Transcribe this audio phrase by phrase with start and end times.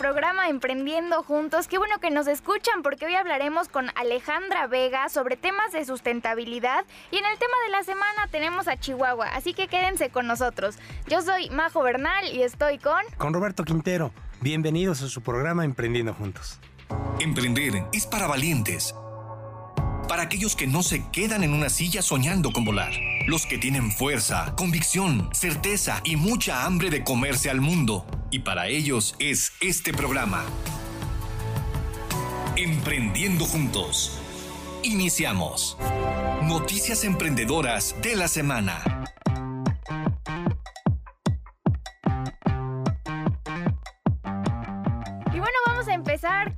[0.00, 1.68] programa Emprendiendo Juntos.
[1.68, 6.86] Qué bueno que nos escuchan porque hoy hablaremos con Alejandra Vega sobre temas de sustentabilidad
[7.10, 10.76] y en el tema de la semana tenemos a Chihuahua, así que quédense con nosotros.
[11.06, 13.04] Yo soy Majo Bernal y estoy con...
[13.18, 14.10] Con Roberto Quintero.
[14.40, 16.58] Bienvenidos a su programa Emprendiendo Juntos.
[17.18, 18.94] Emprender es para valientes
[20.10, 22.90] para aquellos que no se quedan en una silla soñando con volar.
[23.28, 28.04] Los que tienen fuerza, convicción, certeza y mucha hambre de comerse al mundo.
[28.32, 30.44] Y para ellos es este programa.
[32.56, 34.18] Emprendiendo juntos.
[34.82, 35.78] Iniciamos.
[36.42, 38.99] Noticias emprendedoras de la semana.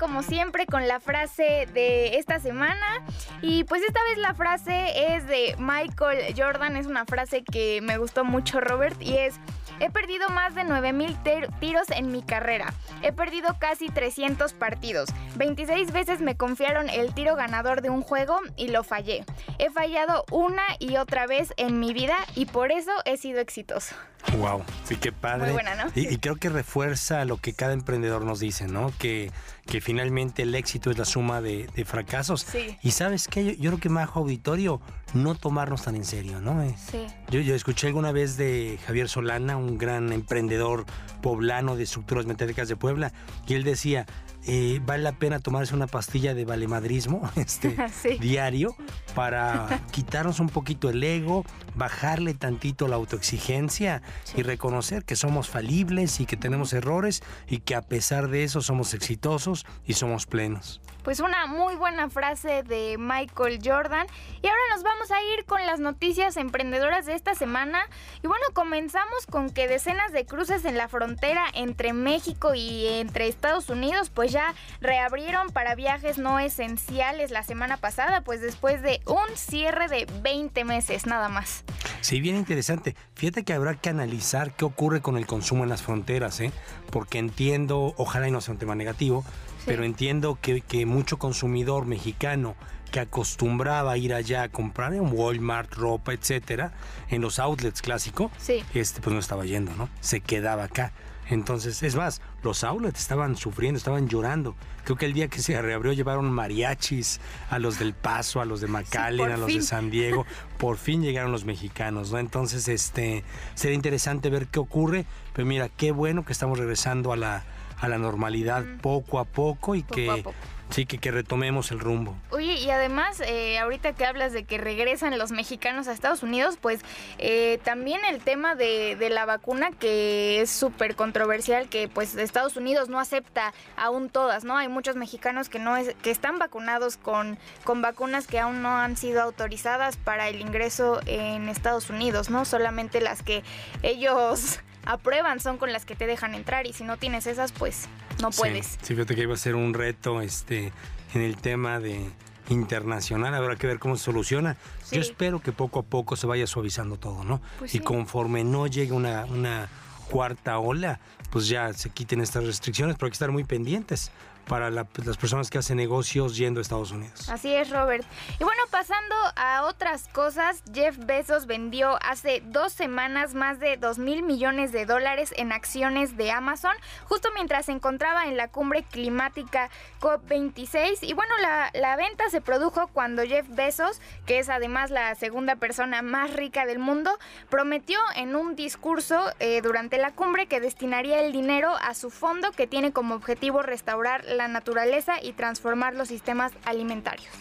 [0.02, 3.06] Como siempre con la frase de esta semana
[3.40, 7.98] y pues esta vez la frase es de Michael Jordan, es una frase que me
[7.98, 9.38] gustó mucho Robert y es
[9.78, 11.18] He perdido más de 9000
[11.58, 12.72] tiros en mi carrera.
[13.02, 15.08] He perdido casi 300 partidos.
[15.36, 19.24] 26 veces me confiaron el tiro ganador de un juego y lo fallé.
[19.58, 23.96] He fallado una y otra vez en mi vida y por eso he sido exitoso.
[24.38, 25.46] Wow, sí, qué padre.
[25.46, 25.90] Muy buena, ¿no?
[25.94, 28.92] Y, creo que refuerza lo que cada emprendedor nos dice, ¿no?
[28.98, 29.30] Que,
[29.66, 32.42] que finalmente el éxito es la suma de, fracasos.
[32.42, 32.76] Sí.
[32.82, 34.80] Y sabes qué, yo, creo que más auditorio,
[35.12, 36.62] no tomarnos tan en serio, ¿no?
[36.62, 37.06] Eh, sí.
[37.30, 40.86] Yo, yo escuché alguna vez de Javier Solana, un gran emprendedor
[41.20, 43.12] poblano de estructuras metálicas de Puebla,
[43.46, 44.06] y él decía,
[44.44, 47.76] eh, vale la pena tomarse una pastilla de valemadrismo este,
[48.20, 48.74] diario
[49.14, 54.02] para quitarnos un poquito el ego, bajarle tantito la autoexigencia
[54.34, 58.60] y reconocer que somos falibles y que tenemos errores y que a pesar de eso
[58.60, 60.80] somos exitosos y somos plenos.
[61.02, 64.06] Pues una muy buena frase de Michael Jordan.
[64.40, 67.88] Y ahora nos vamos a ir con las noticias emprendedoras de esta semana.
[68.22, 73.26] Y bueno, comenzamos con que decenas de cruces en la frontera entre México y entre
[73.26, 79.00] Estados Unidos pues ya reabrieron para viajes no esenciales la semana pasada, pues después de
[79.06, 81.61] un cierre de 20 meses nada más.
[82.00, 82.96] Sí, bien interesante.
[83.14, 86.52] Fíjate que habrá que analizar qué ocurre con el consumo en las fronteras, ¿eh?
[86.90, 89.24] porque entiendo, ojalá y no sea un tema negativo,
[89.66, 92.56] pero entiendo que, que, mucho consumidor mexicano
[92.90, 96.72] que acostumbraba a ir allá a comprar en Walmart, ropa, etcétera,
[97.08, 98.30] en los outlets clásicos,
[98.74, 99.88] este pues no estaba yendo, ¿no?
[100.00, 100.92] Se quedaba acá.
[101.28, 104.54] Entonces, es más, los outlets estaban sufriendo, estaban llorando.
[104.84, 108.60] Creo que el día que se reabrió llevaron mariachis a los del Paso, a los
[108.60, 110.26] de McAllen, a los de San Diego.
[110.58, 112.18] Por fin llegaron los mexicanos, ¿no?
[112.18, 113.22] Entonces, este,
[113.54, 115.06] sería interesante ver qué ocurre.
[115.32, 117.44] Pero mira, qué bueno que estamos regresando a la,
[117.78, 120.24] a la normalidad poco a poco y que
[120.72, 122.16] Sí, que, que retomemos el rumbo.
[122.42, 126.58] Oye, y además, eh, ahorita que hablas de que regresan los mexicanos a Estados Unidos,
[126.60, 126.80] pues
[127.18, 132.56] eh, también el tema de, de, la vacuna que es súper controversial, que pues Estados
[132.56, 134.56] Unidos no acepta aún todas, ¿no?
[134.56, 138.76] Hay muchos mexicanos que no es, que están vacunados con, con vacunas que aún no
[138.76, 142.44] han sido autorizadas para el ingreso en Estados Unidos, ¿no?
[142.44, 143.44] Solamente las que
[143.84, 147.86] ellos aprueban son con las que te dejan entrar y si no tienes esas, pues
[148.20, 148.78] no puedes.
[148.82, 150.72] Sí, fíjate que iba a ser un reto este,
[151.14, 152.10] en el tema de
[152.48, 154.56] internacional, habrá que ver cómo se soluciona.
[154.90, 157.40] Yo espero que poco a poco se vaya suavizando todo, ¿no?
[157.58, 159.68] Pues y conforme no llegue una, una
[160.10, 161.00] cuarta ola,
[161.30, 164.10] pues ya se quiten estas restricciones, pero hay que estar muy pendientes
[164.48, 167.28] para pues, las personas que hacen negocios yendo a Estados Unidos.
[167.28, 168.04] Así es, Robert.
[168.38, 173.98] Y bueno, pasando a otras cosas, Jeff Bezos vendió hace dos semanas más de 2
[173.98, 178.82] mil millones de dólares en acciones de Amazon, justo mientras se encontraba en la cumbre
[178.82, 179.70] climática
[180.00, 180.98] COP26.
[181.02, 185.56] Y bueno, la, la venta se produjo cuando Jeff Bezos, que es además la segunda
[185.56, 191.22] persona más rica del mundo, prometió en un discurso eh, durante la cumbre que destinaría
[191.22, 196.08] el dinero a su fondo que tiene como objetivo restaurar la naturaleza y transformar los
[196.08, 197.32] sistemas alimentarios.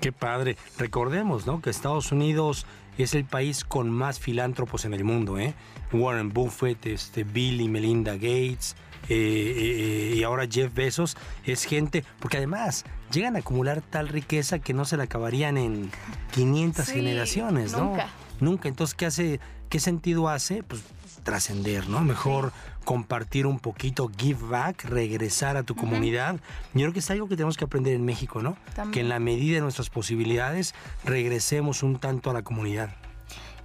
[0.00, 0.56] Qué padre.
[0.78, 1.60] Recordemos, ¿no?
[1.60, 2.66] Que Estados Unidos
[2.98, 5.54] es el país con más filántropos en el mundo, ¿eh?
[5.92, 8.76] Warren Buffett, este, Bill y Melinda Gates,
[9.08, 14.58] eh, eh, y ahora Jeff Bezos, es gente, porque además llegan a acumular tal riqueza
[14.58, 15.90] que no se la acabarían en
[16.32, 17.84] 500 generaciones, ¿no?
[17.84, 18.08] Nunca.
[18.40, 18.68] Nunca.
[18.68, 19.40] Entonces, ¿qué hace?
[19.68, 20.62] ¿Qué sentido hace?
[20.62, 20.82] Pues
[21.22, 22.00] trascender, ¿no?
[22.00, 22.52] Mejor
[22.86, 26.36] compartir un poquito, give back, regresar a tu comunidad.
[26.72, 28.56] Yo creo que es algo que tenemos que aprender en México, ¿no?
[28.92, 30.72] Que en la medida de nuestras posibilidades
[31.04, 32.90] regresemos un tanto a la comunidad.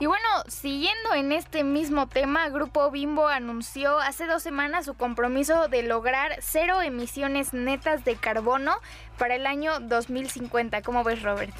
[0.01, 5.67] Y bueno, siguiendo en este mismo tema, Grupo Bimbo anunció hace dos semanas su compromiso
[5.67, 8.71] de lograr cero emisiones netas de carbono
[9.19, 10.81] para el año 2050.
[10.81, 11.53] ¿Cómo ves, Robert?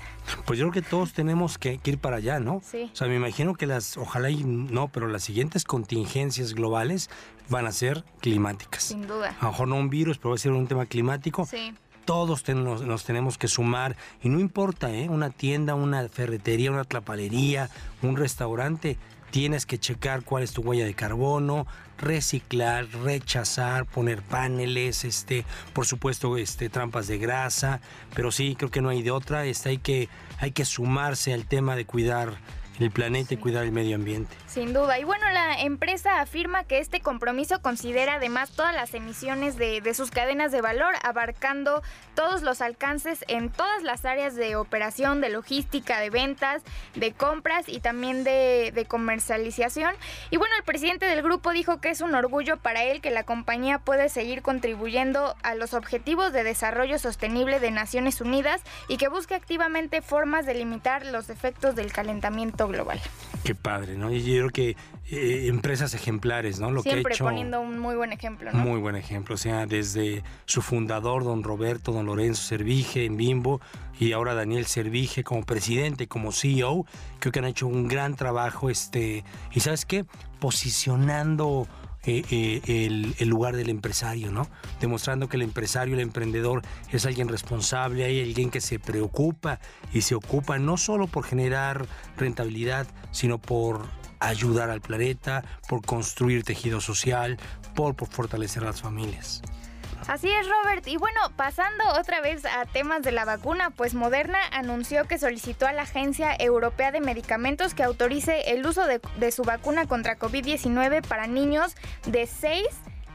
[0.47, 2.63] Pues yo creo que todos tenemos que, ir para allá, ¿no?
[2.65, 2.89] Sí.
[2.91, 7.11] O sea, me imagino que las, ojalá y no, pero las siguientes contingencias globales
[7.47, 8.85] van a ser climáticas.
[8.85, 9.35] Sin duda.
[9.39, 11.45] A lo mejor no un virus, pero va a ser un tema climático.
[11.45, 11.75] Sí
[12.11, 15.07] todos nos, tenemos que sumar y no importa, ¿eh?
[15.07, 17.69] una tienda, una ferretería, una tlapalería,
[18.01, 18.97] un restaurante,
[19.29, 21.67] tienes que checar cuál es tu huella de carbono,
[21.97, 27.79] reciclar, rechazar, poner paneles, este, por supuesto, este, trampas de grasa,
[28.13, 31.45] pero sí, creo que no hay de otra, este, hay que, hay que sumarse al
[31.45, 32.33] tema de cuidar
[32.83, 34.35] el planeta y cuidar el medio ambiente.
[34.47, 34.99] Sin duda.
[34.99, 40.11] Y bueno, la empresa afirma que este compromiso considera además todas las emisiones de, sus
[40.11, 41.81] cadenas de valor, abarcando
[42.15, 46.63] todos los alcances en todas las áreas de operación, de logística, de ventas,
[46.95, 49.93] de compras y también de, de comercialización.
[50.29, 53.23] Y bueno, el presidente del grupo dijo que es un orgullo para él que la
[53.23, 59.07] compañía puede seguir contribuyendo a los objetivos de desarrollo sostenible de Naciones Unidas y que
[59.07, 62.99] busque activamente formas de limitar los efectos del calentamiento global.
[63.43, 64.11] Qué padre, ¿no?
[64.11, 64.75] Y yo creo que
[65.09, 66.71] eh, empresas ejemplares, ¿no?
[66.71, 68.59] Lo Siempre que hecho, poniendo un muy buen ejemplo, ¿no?
[68.59, 73.59] Muy buen ejemplo, o sea, desde su fundador, don Roberto, don Lorenzo Servige en Bimbo,
[73.99, 76.85] y ahora Daniel Servige como presidente, como CEO,
[77.19, 80.05] creo que han hecho un gran trabajo, este, y ¿sabes qué?
[80.39, 81.67] Posicionando
[82.03, 84.47] eh, eh, el, lugar del empresario, ¿no?
[84.79, 89.59] Demostrando que el empresario, el emprendedor es alguien responsable, hay alguien que se preocupa
[89.93, 91.85] y se ocupa no solo por generar
[92.17, 93.87] rentabilidad, sino por
[94.19, 97.37] ayudar al planeta, por construir tejido social,
[97.75, 99.41] por, por fortalecer las familias.
[100.11, 100.85] Así es, Robert.
[100.89, 105.67] Y bueno, pasando otra vez a temas de la vacuna, pues Moderna anunció que solicitó
[105.67, 110.19] a la Agencia Europea de Medicamentos que autorice el uso de, de su vacuna contra
[110.19, 111.77] COVID-19 para niños
[112.07, 112.67] de 6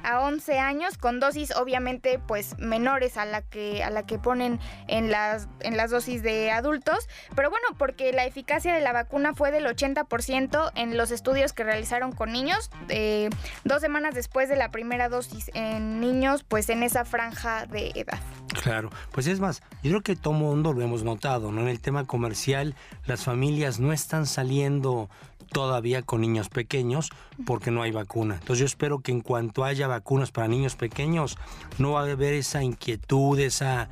[0.06, 4.60] a 11 años con dosis obviamente pues menores a la que a la que ponen
[4.86, 9.34] en las en las dosis de adultos, pero bueno, porque la eficacia de la vacuna
[9.34, 13.30] fue del 80% en los estudios que realizaron con niños, eh,
[13.64, 18.20] dos semanas después de la primera dosis en niños, pues en esa franja de edad.
[18.62, 21.62] Claro, pues es más, yo creo que todo mundo lo hemos notado, ¿no?
[21.62, 22.74] En el tema comercial,
[23.06, 25.10] las familias no están saliendo
[25.52, 27.10] todavía con niños pequeños
[27.44, 28.34] porque no hay vacuna.
[28.34, 31.36] Entonces yo espero que en cuanto haya vacunas para niños pequeños
[31.78, 33.88] no va a haber esa inquietud, esa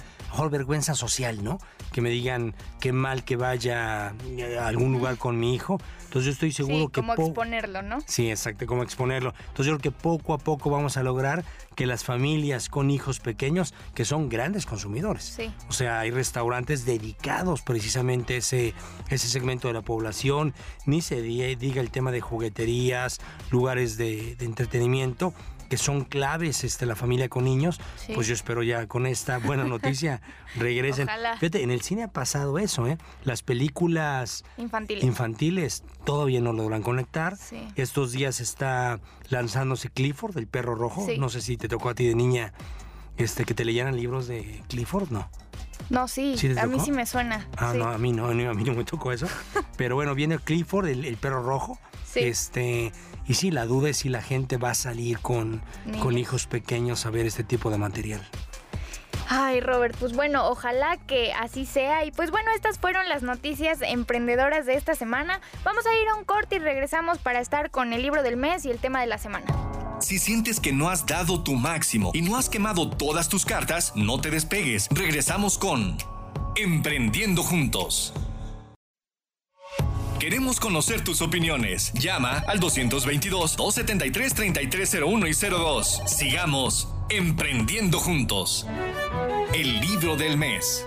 [0.50, 1.58] vergüenza social, ¿no?
[1.94, 5.78] Que me digan qué mal que vaya a algún lugar con mi hijo.
[6.14, 7.00] Entonces yo estoy seguro que...
[7.00, 7.98] Como exponerlo, ¿no?
[8.06, 9.32] Sí, exacto, como exponerlo.
[9.38, 11.44] Entonces yo creo que poco a poco vamos a lograr
[11.76, 15.52] que las familias con hijos pequeños, que son grandes consumidores, sí.
[15.68, 18.74] o sea, hay restaurantes dedicados precisamente a ese,
[19.10, 20.54] ese segmento de la población,
[20.86, 23.20] ni se diga el tema de jugueterías,
[23.50, 25.34] lugares de, entretenimiento,
[25.74, 27.80] que son claves este, la familia con niños,
[28.14, 30.22] pues yo espero ya con esta buena noticia
[30.54, 31.08] regresen.
[31.40, 32.96] Fíjate, en el cine ha pasado eso, ¿eh?
[33.24, 37.36] Las películas infantiles, infantiles todavía no logran conectar.
[37.74, 39.00] Estos días está
[39.30, 41.04] lanzándose Clifford, el perro rojo.
[41.18, 42.52] No sé si te tocó a ti de niña
[43.16, 45.28] este, que te leyeran libros de Clifford, ¿no?
[45.90, 47.48] No, sí, a mí sí me suena.
[47.56, 49.26] Ah, no, a mí no, a mí no me tocó eso.
[49.76, 51.80] Pero bueno, viene Clifford, el, perro rojo.
[52.16, 52.92] Este,
[53.26, 55.62] y sí, la duda es si la gente va a salir con,
[56.00, 58.26] con hijos pequeños a ver este tipo de material.
[59.28, 62.04] Ay, Robert, pues bueno, ojalá que así sea.
[62.04, 65.40] Y pues bueno, estas fueron las noticias emprendedoras de esta semana.
[65.64, 68.64] Vamos a ir a un corte y regresamos para estar con el libro del mes
[68.66, 69.46] y el tema de la semana.
[70.00, 73.92] Si sientes que no has dado tu máximo y no has quemado todas tus cartas,
[73.96, 74.88] no te despegues.
[74.90, 75.96] Regresamos con
[76.56, 78.12] Emprendiendo Juntos.
[80.24, 81.92] Queremos conocer tus opiniones.
[81.92, 86.00] Llama al 222-273-3301 y 02.
[86.06, 88.66] Sigamos Emprendiendo Juntos.
[89.52, 90.86] El libro del mes.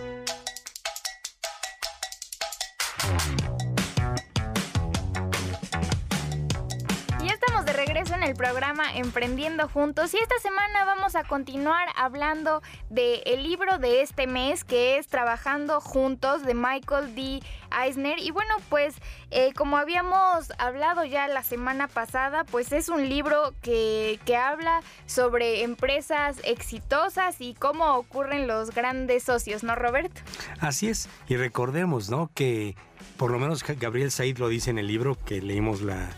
[8.28, 14.02] El programa Emprendiendo Juntos y esta semana vamos a continuar hablando del el libro de
[14.02, 17.40] este mes que es Trabajando Juntos de Michael D.
[17.72, 18.96] Eisner y bueno pues
[19.32, 24.82] eh, como habíamos hablado ya la semana pasada pues es un libro que, que habla
[25.06, 30.20] sobre empresas exitosas y cómo ocurren los grandes socios, ¿no Roberto?
[30.60, 32.30] Así es y recordemos ¿no?
[32.34, 32.76] que
[33.16, 36.10] por lo menos Gabriel Said lo dice en el libro que leímos la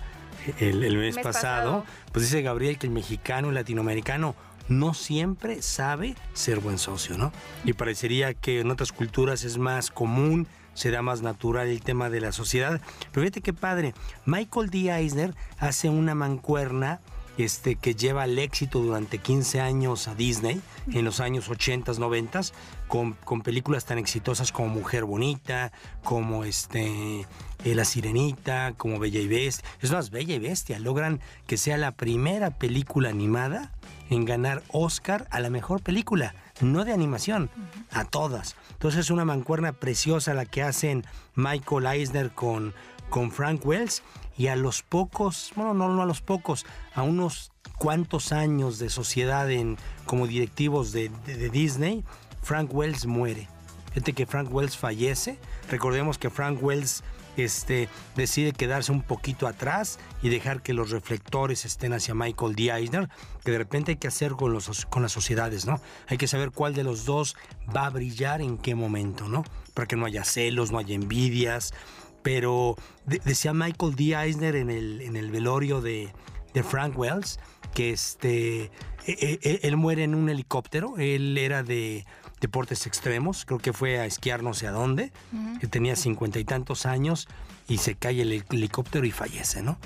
[0.59, 4.35] el, mes, pasado, pues dice Gabriel que el mexicano y latinoamericano
[4.67, 7.31] no siempre sabe ser buen socio, ¿no?
[7.65, 12.09] Y parecería que en otras culturas es más común se da más natural el tema
[12.09, 12.79] de la sociedad.
[13.11, 13.93] Pero fíjate qué padre,
[14.25, 14.89] Michael D.
[14.91, 17.01] Eisner hace una mancuerna
[17.39, 22.41] este, que lleva el éxito durante 15 años a Disney, en los años 80, 90,
[22.87, 25.71] con, con películas tan exitosas como Mujer Bonita,
[26.03, 27.21] como este,
[27.63, 29.67] eh, La Sirenita, como Bella y Bestia.
[29.81, 33.71] Es más, Bella y Bestia logran que sea la primera película animada
[34.09, 37.49] en ganar Oscar a la mejor película, no de animación,
[37.91, 38.55] a todas.
[38.73, 41.05] Entonces es una mancuerna preciosa la que hacen
[41.35, 42.73] Michael Eisner con,
[43.09, 44.03] con Frank Wells
[44.37, 49.49] y a los pocos, bueno, no, a los pocos, a unos cuantos años de sociedad
[49.51, 52.03] en, como directivos de, de Disney,
[52.41, 53.47] Frank Wells muere.
[53.93, 55.37] Fíjate que Frank Wells fallece.
[55.69, 57.03] Recordemos que Frank Wells
[57.37, 62.71] este, decide quedarse un poquito atrás y dejar que los reflectores estén hacia Michael D.
[62.71, 63.09] Eisner,
[63.43, 65.79] que de repente hay que hacer con, los, con las sociedades, ¿no?
[66.07, 67.35] Hay que saber cuál de los dos
[67.75, 69.43] va a brillar en qué momento, ¿no?
[69.73, 71.73] Para que no haya celos, no haya envidias.
[72.21, 74.15] Pero decía Michael D.
[74.15, 76.13] Eisner en el, en el velorio de,
[76.53, 77.39] de Frank Wells
[77.73, 78.71] que este, e,
[79.05, 82.05] e, e, él muere en un helicóptero, él era de
[82.41, 85.11] deportes extremos, creo que fue a esquiar no sé a dónde,
[85.59, 87.27] que tenía cincuenta y tantos años
[87.67, 89.77] y se cae el helicóptero y fallece, ¿no?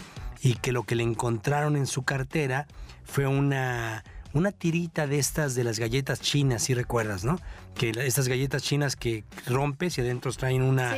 [0.42, 2.68] Y que lo que le encontraron en su cartera
[3.04, 7.40] fue una, una tirita de estas de las galletas chinas, si recuerdas, ¿no?
[7.76, 10.96] Que estas galletas chinas que rompes y adentro traen una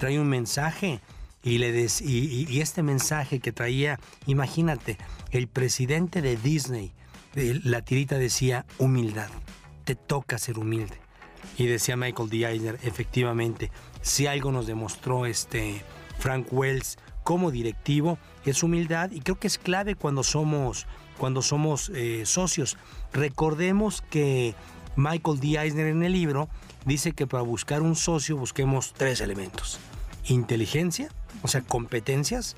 [0.00, 1.00] traen un mensaje
[1.44, 4.98] y, le des, y, este mensaje que traía, imagínate,
[5.30, 6.92] el presidente de Disney,
[7.34, 9.30] la tirita decía humildad
[9.90, 11.00] te toca ser humilde.
[11.58, 12.46] Y decía Michael D.
[12.46, 15.82] Eisner, efectivamente, si algo nos demostró este
[16.20, 20.86] Frank Wells como directivo, es humildad y creo que es clave cuando somos,
[21.18, 22.76] cuando somos eh, socios.
[23.12, 24.54] Recordemos que
[24.94, 25.58] Michael D.
[25.60, 26.48] Eisner en el libro
[26.84, 29.80] dice que para buscar un socio busquemos tres elementos.
[30.32, 31.10] Inteligencia,
[31.42, 32.56] o sea, competencias.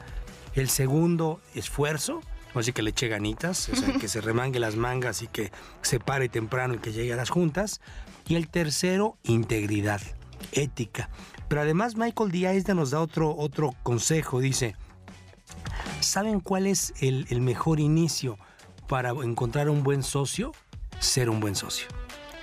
[0.55, 2.21] El segundo, esfuerzo
[2.61, 5.51] así que le eche ganitas, que se remangue las mangas y que
[5.83, 7.81] se pare temprano y que llegue a las juntas.
[8.27, 10.01] Y el tercero, integridad,
[10.53, 11.11] ética.
[11.49, 12.75] Pero además Michael D.
[12.75, 14.77] nos da otro, otro consejo, dice,
[16.01, 18.39] ¿saben cuál es el, el mejor inicio
[18.89, 20.53] para encontrar un buen socio?
[20.99, 21.89] Ser un buen socio.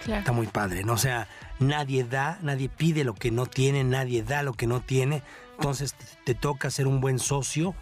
[0.07, 0.93] Está muy padre, ¿no?
[0.93, 1.27] O sea,
[1.59, 5.21] nadie da, nadie pide lo que no tiene, nadie da lo que no tiene.
[5.57, 7.75] Entonces te toca ser un buen socio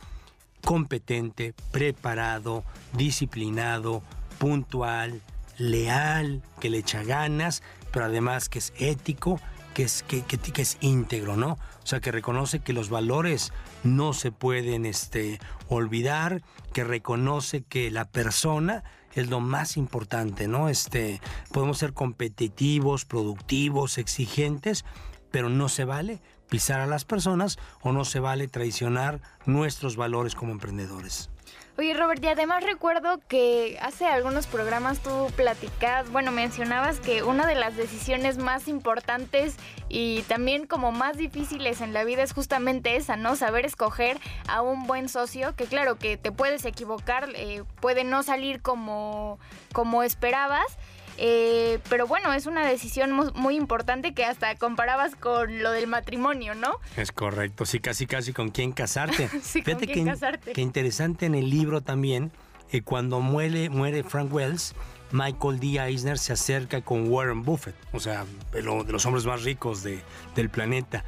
[0.64, 4.02] competente, preparado, disciplinado,
[4.40, 5.22] puntual,
[5.58, 9.40] leal, que le echa ganas, pero además que es ético,
[9.74, 11.52] que es, que, que, es íntegro, ¿no?
[11.52, 16.42] O sea, que reconoce que los valores no se pueden este, olvidar,
[16.74, 18.84] que reconoce que la persona
[19.22, 20.70] es lo más importante, ¿no?
[20.70, 21.22] Este,
[21.52, 24.86] podemos ser competitivos, productivos, exigentes,
[25.32, 30.36] pero no se vale pisar a las personas o no se vale traicionar nuestros valores
[30.36, 31.30] como emprendedores.
[31.79, 37.46] Oye Robert, y además recuerdo que hace algunos programas tú platicabas, bueno, mencionabas que una
[37.46, 39.55] de las decisiones más importantes
[39.88, 43.36] y también como más difíciles en la vida es justamente esa, ¿no?
[43.36, 48.24] Saber escoger a un buen socio, que claro que te puedes equivocar, eh, puede no
[48.24, 49.38] salir como,
[49.72, 50.79] como esperabas,
[51.18, 56.54] eh, pero bueno, es una decisión muy importante que hasta comparabas con lo del matrimonio,
[56.54, 56.80] ¿no?
[56.96, 59.30] Es correcto, sí, casi casi con quién casarte.
[59.42, 60.54] sí, con quién que, casarte.
[60.54, 62.32] Qué interesante en el libro también,
[62.72, 64.76] eh, cuando muere, muere Frank Wells,
[65.12, 65.80] Michael D.
[65.80, 70.02] Eisner se acerca con Warren Buffett, o sea, de, de los hombres más ricos de,
[70.36, 71.04] del planeta,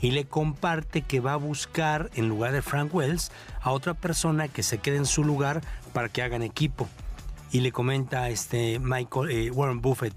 [0.00, 4.48] y le comparte que va a buscar, en lugar de Frank Wells, a otra persona
[4.48, 5.60] que se quede en su lugar
[5.92, 6.88] para que hagan equipo
[7.52, 10.14] y le comenta este Michael eh, Warren Buffett,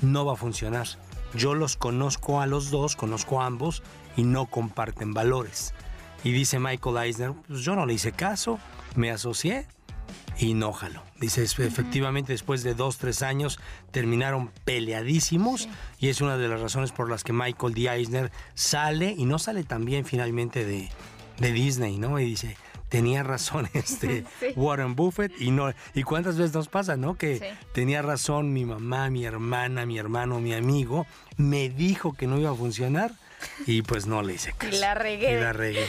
[0.00, 0.86] no va a funcionar.
[1.34, 3.82] Yo los conozco a los dos, conozco a ambos
[4.16, 5.74] y no comparten valores.
[6.24, 8.58] Y dice Michael Eisner, pues yo no le hice caso,
[8.94, 9.66] me asocié
[10.38, 11.02] y no jalo.
[11.20, 13.58] Dice, efectivamente, después de dos, tres años
[13.90, 15.68] terminaron peleadísimos
[15.98, 17.88] y es una de las razones por las que Michael D.
[17.88, 20.90] Eisner sale y no sale también finalmente de,
[21.38, 22.18] de Disney, ¿no?
[22.20, 22.56] Y dice,
[22.88, 24.24] tenía razón este
[24.56, 27.16] Warren Buffett y no y cuántas veces nos pasa, ¿no?
[27.16, 32.38] Que tenía razón mi mamá, mi hermana, mi hermano, mi amigo, me dijo que no
[32.38, 33.12] iba a funcionar
[33.66, 34.74] y pues no le hice caso.
[34.74, 35.32] Y la regué.
[35.32, 35.86] Y la regué.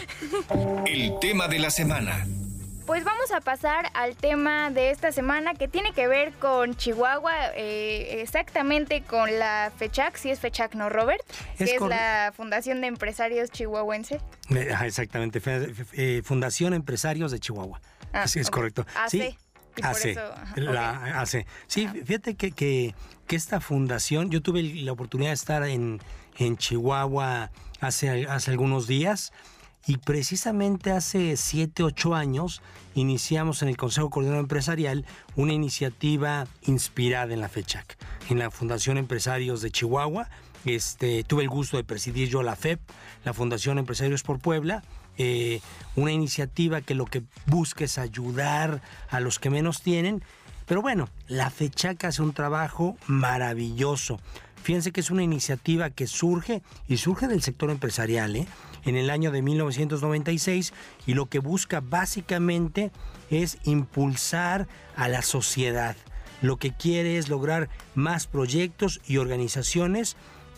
[0.86, 2.28] El tema de la semana.
[2.90, 7.52] Pues vamos a pasar al tema de esta semana que tiene que ver con Chihuahua,
[7.56, 11.22] eh, exactamente con la FECHAC, si es FECHAC, ¿no, Robert?
[11.56, 14.20] que es la Fundación de Empresarios Chihuahuense.
[14.50, 15.40] Eh, exactamente,
[15.94, 17.80] eh, Fundación Empresarios de Chihuahua.
[18.12, 18.88] Ah, sí, es correcto.
[19.08, 19.38] Sí,
[19.84, 20.18] AC,
[20.56, 21.28] la
[21.68, 22.96] Sí, fíjate que, que,
[23.28, 26.00] esta fundación, yo tuve la oportunidad de estar en,
[26.40, 29.32] en Chihuahua hace, hace algunos días.
[29.88, 32.62] Y precisamente hace 7, 8 años
[32.96, 35.06] iniciamos en el Consejo Coordinador Empresarial
[35.36, 37.98] una iniciativa inspirada en la FECHAC,
[38.30, 40.30] en la Fundación Empresarios de Chihuahua.
[40.66, 42.82] Este, tuve el gusto de presidir yo la FEP,
[43.24, 44.84] la Fundación Empresarios por Puebla,
[45.18, 45.62] eh,
[45.96, 50.24] una iniciativa que lo que busca es ayudar a los que menos tienen.
[50.66, 54.20] Pero bueno, la FECHAC hace un trabajo maravilloso.
[54.64, 58.48] Fíjense que es una iniciativa que surge y surge del sector empresarial ¿eh?
[58.86, 60.74] en el año de 1996
[61.08, 62.92] y lo que busca básicamente
[63.30, 65.96] es impulsar a la sociedad.
[66.42, 70.16] Lo que quiere es lograr más proyectos y organizaciones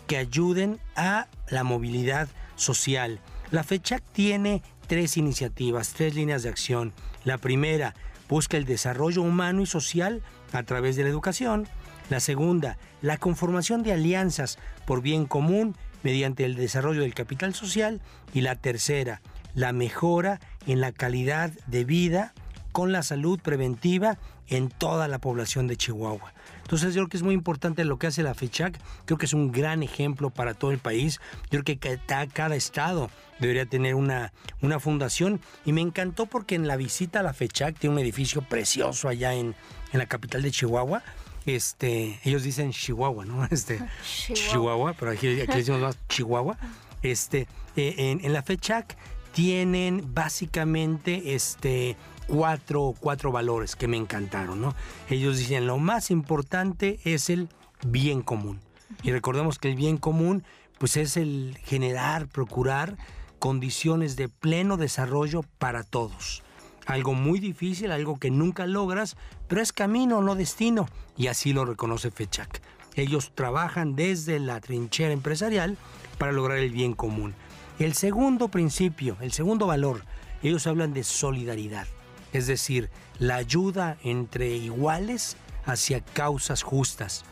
[0.07, 3.19] que ayuden a la movilidad social.
[3.49, 6.93] La FECHAC tiene tres iniciativas, tres líneas de acción.
[7.23, 7.95] La primera
[8.29, 10.21] busca el desarrollo humano y social
[10.53, 11.67] a través de la educación.
[12.11, 18.01] La segunda, la conformación de alianzas por bien común mediante el desarrollo del capital social.
[18.33, 19.21] Y la tercera,
[19.55, 22.33] la mejora en la calidad de vida
[22.73, 24.17] con la salud preventiva
[24.49, 26.33] en toda la población de Chihuahua.
[26.63, 29.33] Entonces yo creo que es muy importante lo que hace la FECHAC, creo que es
[29.33, 34.33] un gran ejemplo para todo el país, yo creo que cada, estado debería tener una,
[34.61, 38.41] una fundación y me encantó porque en la visita a la FECHAC tiene un edificio
[38.41, 39.55] precioso allá en,
[39.93, 41.03] en la capital de Chihuahua,
[41.45, 43.45] este, ellos dicen Chihuahua, ¿no?
[43.51, 43.79] Este,
[44.33, 44.93] Chihuahua.
[44.99, 46.57] pero aquí, aquí, decimos más Chihuahua.
[47.01, 48.95] Este, eh, en, en, la FECHAC
[49.33, 51.95] tienen básicamente este,
[52.27, 54.75] cuatro, cuatro valores que me encantaron, ¿no?
[55.09, 57.49] Ellos dicen, lo más importante es el
[57.85, 58.59] bien común.
[59.03, 60.43] Y recordemos que el bien común,
[60.77, 62.97] pues es el generar, procurar
[63.39, 66.43] condiciones de pleno desarrollo para todos.
[66.85, 69.15] Algo muy difícil, algo que nunca logras,
[69.47, 70.87] pero es camino, no destino.
[71.17, 72.61] Y así lo reconoce FECHAC.
[72.95, 75.77] Ellos trabajan desde la trinchera empresarial
[76.17, 77.33] para lograr el bien común.
[77.79, 80.03] El segundo principio, el segundo valor,
[80.43, 81.87] ellos hablan de solidaridad
[82.33, 87.23] es decir, la ayuda entre iguales hacia causas justas.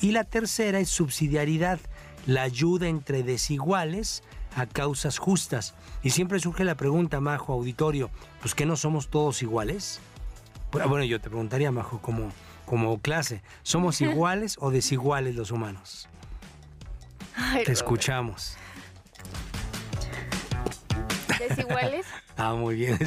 [0.00, 1.78] Y la tercera es subsidiariedad,
[2.26, 4.22] la ayuda entre desiguales
[4.54, 5.74] a causas justas.
[6.02, 10.00] Y siempre surge la pregunta, Majo, auditorio, pues que no somos todos iguales.
[10.72, 12.32] Bueno, yo te preguntaría, Majo, como,
[12.66, 16.08] como clase, ¿somos iguales o desiguales los humanos?
[17.64, 18.56] te escuchamos.
[21.48, 22.06] ¿Desiguales?
[22.38, 22.98] Ah, muy bien.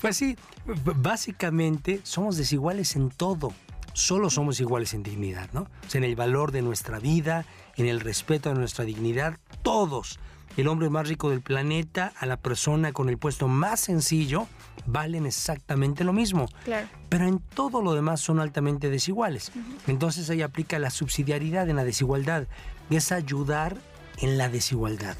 [0.00, 3.52] Pues sí, básicamente somos desiguales en todo.
[3.92, 5.68] Solo somos iguales en dignidad, ¿no?
[5.92, 7.44] en el valor de nuestra vida,
[7.76, 10.18] en el respeto a nuestra dignidad, todos.
[10.56, 14.48] El hombre más rico del planeta a la persona con el puesto más sencillo
[14.86, 16.48] valen exactamente lo mismo.
[16.64, 16.88] Claro.
[17.08, 19.52] Pero en todo lo demás son altamente desiguales.
[19.86, 22.48] Entonces ahí aplica la subsidiariedad en la desigualdad.
[22.90, 23.76] Es ayudar
[24.18, 25.16] en la desigualdad.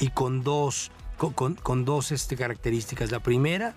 [0.00, 0.90] Y con dos
[1.62, 3.10] con, dos este, características.
[3.10, 3.74] La primera,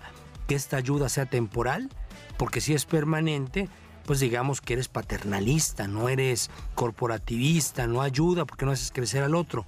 [0.48, 1.90] que esta ayuda sea temporal,
[2.38, 3.68] porque si es permanente,
[4.06, 9.34] pues digamos que eres paternalista, no eres corporativista, no ayuda porque no haces crecer al
[9.34, 9.66] otro.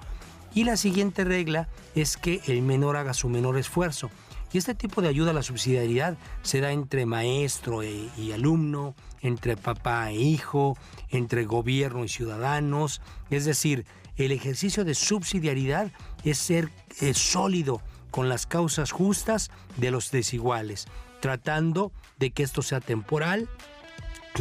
[0.57, 4.11] Y la siguiente regla es que el menor haga su menor esfuerzo.
[4.55, 8.95] Y este tipo de ayuda a la subsidiariedad se da entre maestro e, y alumno,
[9.21, 10.79] entre papá e hijo,
[11.11, 13.03] entre gobierno y ciudadanos.
[13.29, 13.85] Es decir,
[14.17, 15.93] el ejercicio de subsidiariedad
[16.25, 16.71] es ser
[17.13, 20.87] sólido con las causas justas de los desiguales,
[21.21, 23.47] tratando de que esto sea temporal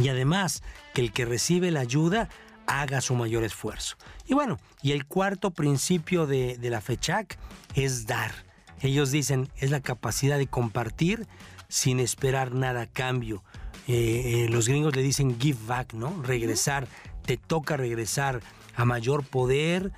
[0.02, 0.62] y además
[0.94, 2.30] que el que recibe la ayuda
[2.66, 3.96] haga su mayor esfuerzo.
[4.26, 7.38] Y bueno, y el cuarto principio de, la FECHAC
[7.74, 8.32] es dar.
[8.80, 11.26] Ellos dicen, es la capacidad de compartir
[11.68, 13.42] sin esperar nada a cambio.
[13.88, 16.22] Eh, eh, los gringos le dicen give back, ¿no?
[16.22, 16.86] Regresar,
[17.24, 18.40] te toca regresar
[18.74, 19.92] a mayor poder,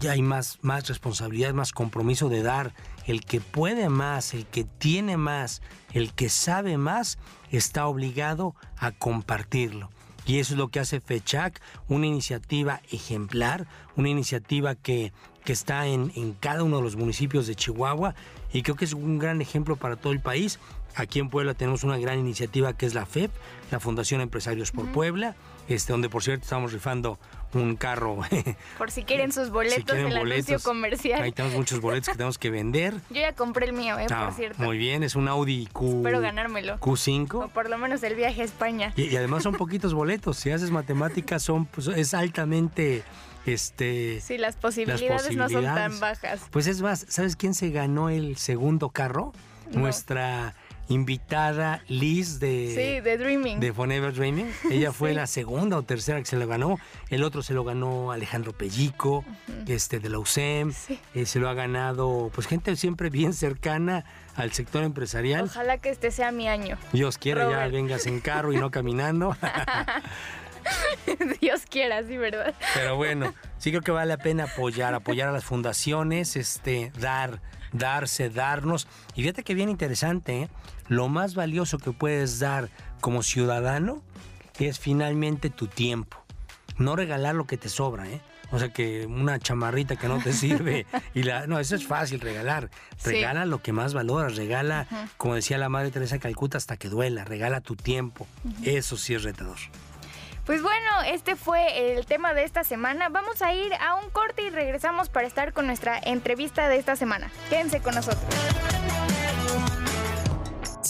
[0.00, 2.74] ya hay más, más responsabilidad, más compromiso de dar.
[3.06, 7.18] El que puede más, el que tiene más, el que sabe más,
[7.50, 9.90] está obligado a compartirlo.
[10.26, 15.12] Y eso es lo que hace FECHAC, una iniciativa ejemplar, una iniciativa que,
[15.44, 18.14] que está en, en, cada uno de los municipios de Chihuahua
[18.52, 20.58] y creo que es un gran ejemplo para todo el país.
[20.96, 23.30] Aquí en Puebla tenemos una gran iniciativa que es la FEP,
[23.70, 25.36] la Fundación Empresarios por Puebla,
[25.68, 27.18] este, donde por cierto estamos rifando
[27.56, 28.18] un carro.
[28.78, 31.22] Por si quieren sus boletos en el anuncio comercial.
[31.22, 32.94] Ahí tenemos muchos boletos que tenemos que vender.
[33.10, 34.62] Yo ya compré el mío, eh, por ah, cierto.
[34.62, 35.98] Muy bien, es un Audi Q.
[35.98, 36.78] Espero ganármelo.
[36.78, 37.44] Q5.
[37.44, 38.92] O por lo menos el viaje a España.
[38.96, 40.36] Y, además son poquitos boletos.
[40.36, 43.02] Si haces matemáticas, son, pues, es altamente.
[43.46, 46.40] Este, sí, las posibilidades, no son tan bajas.
[46.50, 49.32] Pues es más, ¿sabes quién se ganó el segundo carro?
[49.70, 50.54] Nuestra
[50.88, 53.60] invitada Liz de, sí, de Dreaming.
[53.60, 54.50] De Forever Dreaming.
[54.70, 56.78] Ella fue la segunda o tercera que se lo ganó.
[57.10, 59.24] El otro se lo ganó Alejandro Pellico,
[59.66, 60.72] este de la USEM.
[61.14, 65.46] Eh, se lo ha ganado pues gente siempre bien cercana al sector empresarial.
[65.46, 66.78] Ojalá que este sea mi año.
[66.92, 69.36] Dios quiera ya vengas en carro y no caminando.
[71.40, 72.54] Dios quiera, sí, ¿verdad?
[72.74, 77.40] Pero bueno, sí creo que vale la pena apoyar, apoyar a las fundaciones, este, dar,
[77.72, 78.88] darse, darnos.
[79.14, 80.48] Y fíjate que bien interesante, ¿eh?
[80.88, 82.70] Lo más valioso que puedes dar
[83.00, 84.02] como ciudadano
[84.58, 86.22] es finalmente tu tiempo.
[86.78, 88.20] No regalar lo que te sobra, ¿eh?
[88.52, 92.20] O sea, que una chamarrita que no te sirve y la no, eso es fácil
[92.20, 92.70] regalar.
[93.04, 97.24] Regala lo que más valoras, regala, como decía la madre Teresa Calcuta, hasta que duela,
[97.24, 98.26] regala tu tiempo.
[98.62, 99.58] Eso sí es retador.
[100.44, 103.08] Pues bueno, este fue el tema de esta semana.
[103.08, 106.94] Vamos a ir a un corte y regresamos para estar con nuestra entrevista de esta
[106.94, 107.32] semana.
[107.50, 108.24] Quédense con nosotros.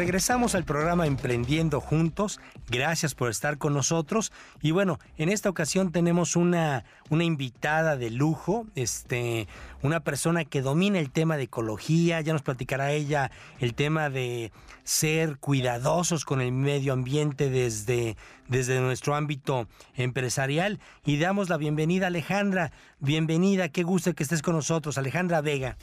[0.00, 2.40] Regresamos al programa Emprendiendo Juntos.
[2.70, 4.32] Gracias por estar con nosotros.
[4.62, 9.46] Y bueno, en esta ocasión tenemos una, una invitada de lujo, este,
[9.82, 12.22] una persona que domina el tema de ecología.
[12.22, 14.52] Ya nos platicará ella el tema de
[14.84, 18.16] ser cuidadosos con el medio ambiente desde,
[18.48, 20.80] desde nuestro ámbito empresarial.
[21.04, 22.72] Y damos la bienvenida a Alejandra.
[23.00, 25.76] Bienvenida, qué gusto que estés con nosotros, Alejandra Vega.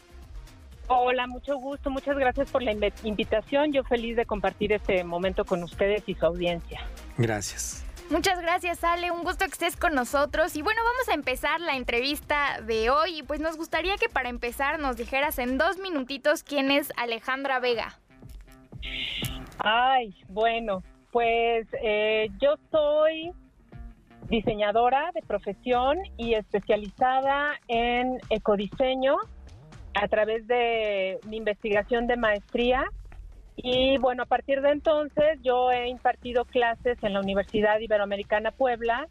[0.90, 2.72] Hola, mucho gusto, muchas gracias por la
[3.04, 3.74] invitación.
[3.74, 6.82] Yo feliz de compartir este momento con ustedes y su audiencia.
[7.18, 7.84] Gracias.
[8.10, 9.12] Muchas gracias, Ale.
[9.12, 10.56] Un gusto que estés con nosotros.
[10.56, 13.22] Y bueno, vamos a empezar la entrevista de hoy.
[13.24, 18.00] Pues nos gustaría que para empezar nos dijeras en dos minutitos quién es Alejandra Vega.
[19.60, 23.34] Ay, bueno, pues eh, yo soy
[24.30, 29.18] diseñadora de profesión y especializada en ecodiseño
[30.02, 32.86] a través de mi investigación de maestría.
[33.56, 39.08] Y bueno, a partir de entonces yo he impartido clases en la Universidad Iberoamericana Puebla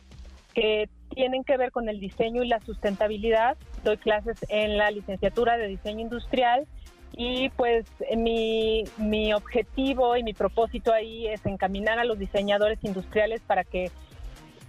[0.54, 3.56] que tienen que ver con el diseño y la sustentabilidad.
[3.82, 6.66] Doy clases en la licenciatura de diseño industrial
[7.12, 13.40] y pues mi, mi objetivo y mi propósito ahí es encaminar a los diseñadores industriales
[13.40, 13.90] para que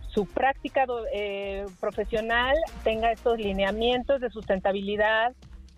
[0.07, 5.35] su práctica eh, profesional tenga estos lineamientos de sustentabilidad,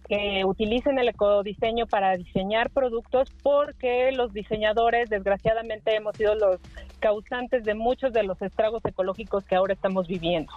[0.09, 6.57] que utilicen el ecodiseño para diseñar productos porque los diseñadores desgraciadamente hemos sido los
[6.99, 10.51] causantes de muchos de los estragos ecológicos que ahora estamos viviendo.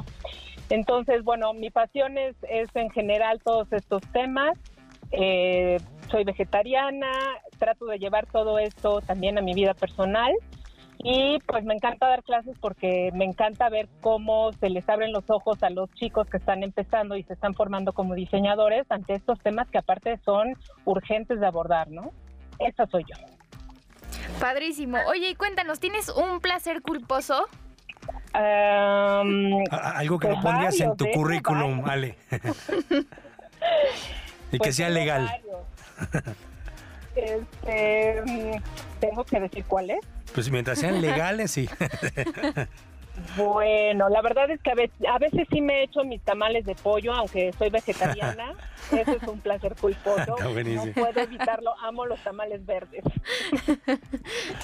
[0.70, 2.34] Entonces, bueno, mi pasión es,
[2.74, 4.58] en general todos estos temas.
[5.10, 5.76] Eh,
[6.10, 7.12] soy vegetariana,
[7.58, 10.32] trato de llevar todo esto también a mi vida personal
[11.04, 15.28] y pues me encanta dar clases porque me encanta ver cómo se les abren los
[15.28, 19.40] ojos a los chicos que están empezando y se están formando como diseñadores ante estos
[19.40, 22.12] temas que aparte son urgentes de abordar, ¿no?
[22.60, 23.16] Esa soy yo.
[24.40, 24.98] Padrísimo.
[25.08, 27.48] Oye, y cuéntanos, ¿tienes un placer culposo?
[28.32, 32.16] Algo que pues pondrías en tu currículum, Ale.
[34.52, 35.28] y que pues sea legal.
[37.14, 38.62] Este, mm,
[39.00, 40.00] tengo que decir cuál es.
[40.34, 41.68] Pues mientras sean legales, sí.
[43.36, 47.12] Bueno, la verdad es que a veces, sí me he hecho mis tamales de pollo,
[47.12, 48.54] aunque soy vegetariana.
[48.92, 50.36] Eso es un placer culposo.
[50.38, 51.74] no puedo evitarlo.
[51.82, 53.04] Amo los tamales verdes.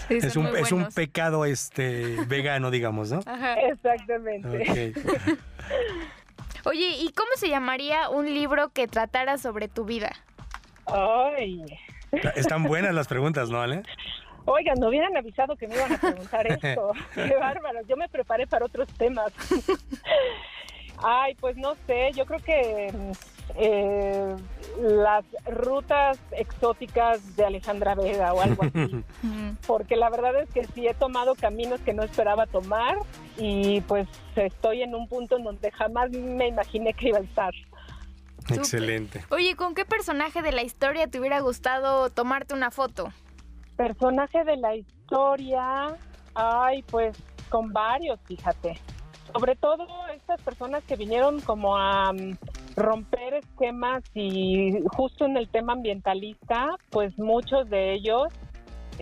[0.08, 3.20] es, un, es un pecado este vegano, digamos, ¿no?
[3.62, 4.94] Exactamente.
[6.64, 10.12] Oye, ¿y cómo se llamaría un libro que tratara sobre tu vida?
[10.86, 11.64] Ay.
[12.34, 13.82] Están buenas las preguntas, ¿no, Ale?
[14.50, 16.92] Oigan, no hubieran avisado que me iban a preguntar esto.
[17.14, 17.80] Qué bárbaro.
[17.86, 19.30] Yo me preparé para otros temas.
[21.02, 22.12] Ay, pues no sé.
[22.14, 22.90] Yo creo que
[23.56, 24.36] eh,
[24.80, 29.04] las rutas exóticas de Alejandra Vega o algo así.
[29.66, 32.96] Porque la verdad es que sí he tomado caminos que no esperaba tomar
[33.36, 37.52] y pues estoy en un punto en donde jamás me imaginé que iba a estar.
[38.48, 39.26] Excelente.
[39.28, 43.12] Oye, ¿con qué personaje de la historia te hubiera gustado tomarte una foto?
[43.78, 45.96] Personaje de la historia,
[46.34, 47.16] ay, pues
[47.48, 48.78] con varios, fíjate.
[49.32, 52.36] Sobre todo estas personas que vinieron como a mm,
[52.76, 58.26] romper esquemas y justo en el tema ambientalista, pues muchos de ellos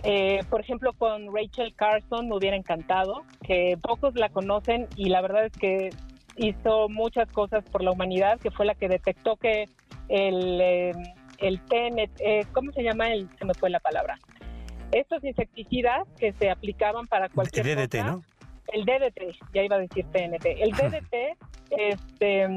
[0.03, 5.21] Eh, por ejemplo, con Rachel Carson me hubiera encantado, que pocos la conocen y la
[5.21, 5.89] verdad es que
[6.35, 9.65] hizo muchas cosas por la humanidad, que fue la que detectó que
[10.07, 10.91] el, eh,
[11.39, 13.11] el TNT, eh, ¿cómo se llama?
[13.11, 14.19] El, se me fue la palabra.
[14.91, 18.23] Estos insecticidas que se aplicaban para cualquier El DDT, cosa, ¿no?
[18.73, 20.45] el DDT, ya iba a decir TNT.
[20.45, 21.37] El DDT,
[21.71, 22.47] este,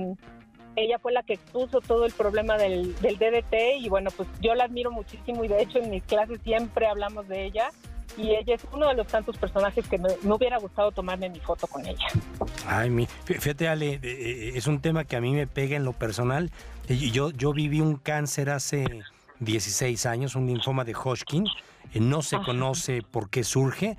[0.76, 4.54] ella fue la que expuso todo el problema del, del DDT y bueno, pues yo
[4.54, 7.70] la admiro muchísimo y de hecho en mis clases siempre hablamos de ella
[8.16, 11.38] y ella es uno de los tantos personajes que me, me hubiera gustado tomarme mi
[11.40, 12.06] foto con ella.
[12.66, 15.76] Ay, mi, fí- fíjate, Ale, eh, eh, es un tema que a mí me pega
[15.76, 16.50] en lo personal.
[16.88, 18.84] Yo, yo viví un cáncer hace
[19.38, 21.44] 16 años, un linfoma de Hodgkin.
[21.94, 22.44] No se Ajá.
[22.44, 23.96] conoce por qué surge,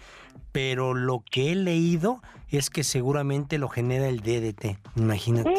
[0.51, 4.77] pero lo que he leído es que seguramente lo genera el DDT.
[4.95, 5.53] Imagínate.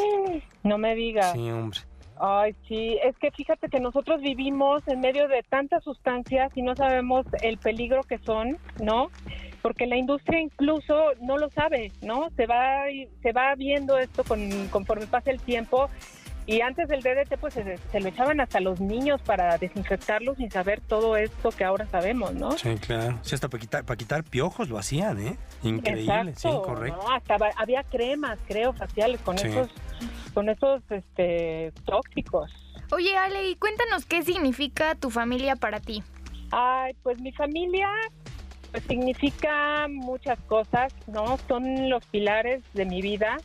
[0.63, 1.33] No me digas.
[1.33, 1.81] Sí, hombre.
[2.25, 6.77] Ay, sí, es que fíjate que nosotros vivimos en medio de tantas sustancias y no
[6.77, 9.11] sabemos el peligro que son, ¿no?
[9.61, 12.29] Porque la industria incluso no lo sabe, ¿no?
[12.37, 12.85] Se va
[13.23, 15.89] se va viendo esto con, conforme pasa el tiempo
[16.47, 20.51] y antes del DDT pues se, se lo echaban hasta los niños para desinfectarlos sin
[20.51, 22.53] saber todo esto que ahora sabemos, ¿no?
[22.53, 23.19] Sí, claro.
[23.23, 25.37] Sí, hasta para quitar, para quitar piojos lo hacían, ¿eh?
[25.63, 27.01] Increíble, sí, correcto.
[27.03, 27.15] ¿no?
[27.15, 29.49] Hasta había cremas, creo, faciales con Sí.
[29.49, 29.71] esos
[30.35, 32.51] con esos este tóxicos.
[32.91, 36.03] Oye, Ale, y cuéntanos qué significa tu familia para ti.
[36.51, 37.89] Ay, pues mi familia
[38.71, 41.39] pues, significa muchas cosas, ¿no?
[41.49, 43.37] Son los pilares de mi vida.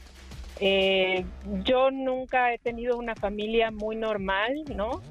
[0.60, 1.26] Eh,
[1.64, 5.02] yo nunca he tenido una familia muy normal, ¿no?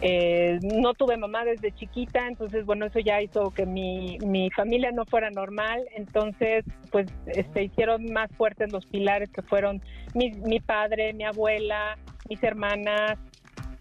[0.00, 4.92] Eh, no tuve mamá desde chiquita, entonces, bueno, eso ya hizo que mi, mi familia
[4.92, 5.84] no fuera normal.
[5.96, 7.08] Entonces, pues,
[7.52, 9.82] se hicieron más fuertes los pilares que fueron
[10.14, 13.18] mi, mi padre, mi abuela, mis hermanas,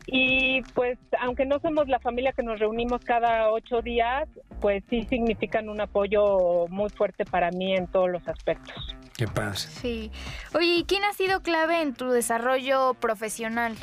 [0.07, 4.29] y pues aunque no somos la familia que nos reunimos cada ocho días,
[4.61, 8.95] pues sí significan un apoyo muy fuerte para mí en todos los aspectos.
[9.17, 9.69] ¿Qué pasa?
[9.69, 10.11] Sí.
[10.53, 13.75] Oye, ¿y quién ha sido clave en tu desarrollo profesional?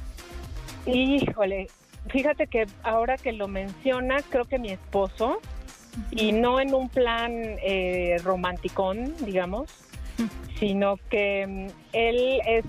[0.86, 1.68] Híjole,
[2.08, 5.40] fíjate que ahora que lo mencionas, creo que mi esposo,
[6.10, 9.70] y no en un plan eh, romanticón, digamos,
[10.58, 12.64] sino que mm, él es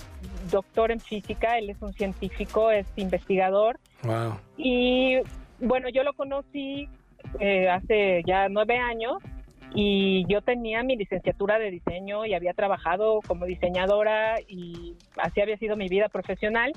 [0.49, 4.37] doctor en física, él es un científico, es investigador, Wow.
[4.57, 5.17] Y
[5.59, 6.87] bueno, yo lo conocí
[7.39, 9.17] eh, hace ya nueve años
[9.75, 15.57] y yo tenía mi licenciatura de diseño y había trabajado como diseñadora y así había
[15.57, 16.71] sido mi vida profesional.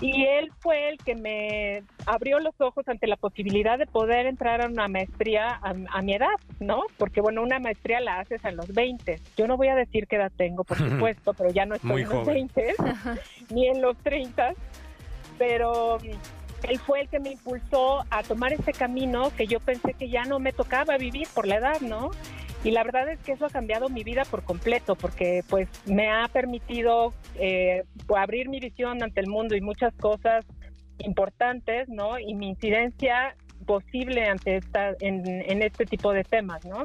[0.00, 4.64] Y él fue el que me abrió los ojos ante la posibilidad de poder entrar
[4.64, 6.84] a una maestría a, a mi edad, ¿no?
[6.96, 9.20] Porque, bueno, una maestría la haces a los 20.
[9.36, 12.02] Yo no voy a decir qué edad tengo, por supuesto, pero ya no estoy Muy
[12.02, 12.48] en los joven.
[12.54, 12.74] 20
[13.54, 14.54] ni en los 30,
[15.36, 15.98] pero
[16.68, 20.24] él fue el que me impulsó a tomar este camino que yo pensé que ya
[20.24, 22.10] no me tocaba vivir por la edad, ¿no?
[22.62, 26.10] Y la verdad es que eso ha cambiado mi vida por completo, porque pues me
[26.10, 30.44] ha permitido eh, abrir mi visión ante el mundo y muchas cosas
[30.98, 32.18] importantes, ¿no?
[32.18, 33.34] Y mi incidencia
[33.66, 36.84] posible ante esta, en, este tipo de temas, ¿no?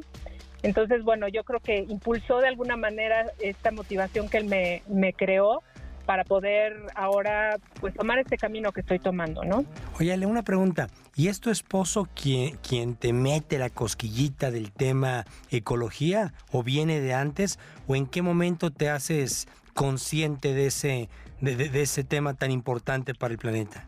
[0.63, 5.61] Entonces, bueno, yo creo que impulsó de alguna manera esta motivación que él me creó
[6.05, 9.65] para poder ahora pues tomar este camino que estoy tomando, ¿no?
[9.99, 10.87] Oye, una pregunta.
[11.15, 16.99] ¿Y es tu esposo quien, quien te mete la cosquillita del tema ecología o viene
[16.99, 17.59] de antes?
[17.87, 21.09] ¿O en qué momento te haces consciente de ese,
[21.41, 23.87] de ese tema tan importante para el planeta?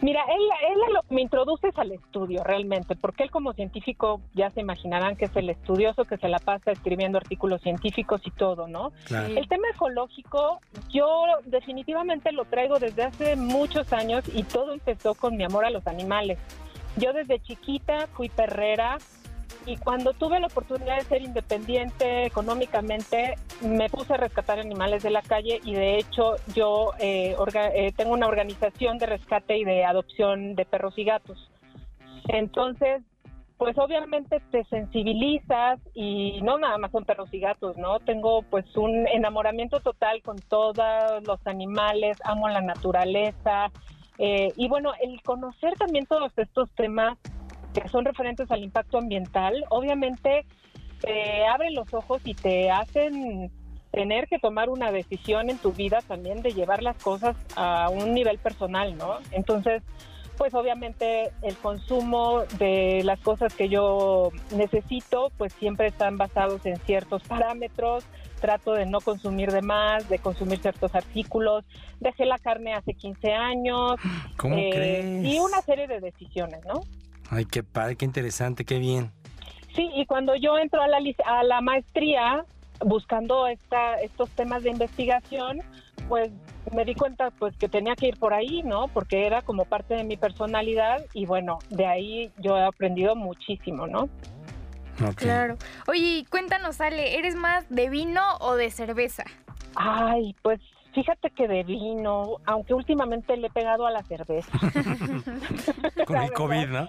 [0.00, 4.60] Mira, él, lo me introduce es al estudio realmente, porque él como científico ya se
[4.60, 8.92] imaginarán que es el estudioso que se la pasa escribiendo artículos científicos y todo, ¿no?
[9.04, 9.34] Claro.
[9.34, 15.36] El tema ecológico yo definitivamente lo traigo desde hace muchos años y todo empezó con
[15.36, 16.38] mi amor a los animales.
[16.96, 18.98] Yo desde chiquita fui perrera
[19.66, 25.10] y cuando tuve la oportunidad de ser independiente económicamente me puse a rescatar animales de
[25.10, 27.36] la calle y de hecho yo eh,
[27.74, 31.50] eh, tengo una organización de rescate y de adopción de perros y gatos.
[32.28, 33.02] Entonces,
[33.56, 38.00] pues obviamente te sensibilizas y no nada más son perros y gatos, ¿no?
[38.00, 40.76] Tengo pues un enamoramiento total con todos
[41.26, 43.70] los animales, amo la naturaleza
[44.18, 47.18] eh, y bueno, el conocer también todos estos temas
[47.74, 50.46] que son referentes al impacto ambiental, obviamente
[51.00, 53.50] te abren los ojos y te hacen
[53.90, 58.14] tener que tomar una decisión en tu vida también de llevar las cosas a un
[58.14, 59.18] nivel personal, ¿no?
[59.30, 59.82] Entonces,
[60.36, 66.76] pues obviamente el consumo de las cosas que yo necesito, pues siempre están basados en
[66.80, 68.04] ciertos parámetros.
[68.40, 71.64] Trato de no consumir de más, de consumir ciertos artículos.
[72.00, 73.94] Dejé la carne hace 15 años.
[74.36, 75.24] ¿Cómo eh, crees?
[75.24, 76.82] Y una serie de decisiones, ¿no?
[77.30, 79.12] Ay, qué padre, qué interesante, qué bien.
[79.74, 82.44] Sí, y cuando yo entro a la, a la maestría
[82.80, 85.60] buscando esta, estos temas de investigación,
[86.08, 86.30] pues
[86.72, 88.88] me di cuenta pues que tenía que ir por ahí, ¿no?
[88.88, 93.86] Porque era como parte de mi personalidad y bueno, de ahí yo he aprendido muchísimo,
[93.86, 94.08] ¿no?
[95.16, 95.56] Claro.
[95.88, 99.24] Oye, cuéntanos, Ale, ¿eres más de vino o de cerveza?
[99.74, 100.60] Ay, pues
[100.94, 104.52] Fíjate que de vino, aunque últimamente le he pegado a la cerveza.
[106.06, 106.88] Con el COVID, ¿no?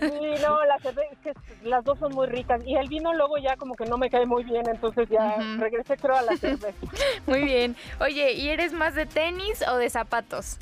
[0.00, 2.60] sí, no, la cerveza, que las dos son muy ricas.
[2.66, 5.96] Y el vino luego ya como que no me cae muy bien, entonces ya regresé
[5.96, 6.76] creo a la cerveza.
[7.26, 7.76] Muy bien.
[8.00, 10.58] Oye, ¿y eres más de tenis o de zapatos?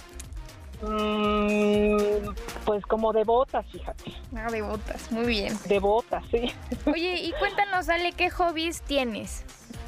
[0.83, 2.35] Mm,
[2.66, 4.12] pues como de botas, fíjate.
[4.37, 5.54] Ah, de botas, muy bien.
[5.66, 6.52] De botas, sí.
[6.87, 9.44] Oye, y cuéntanos, Ale, ¿qué hobbies tienes?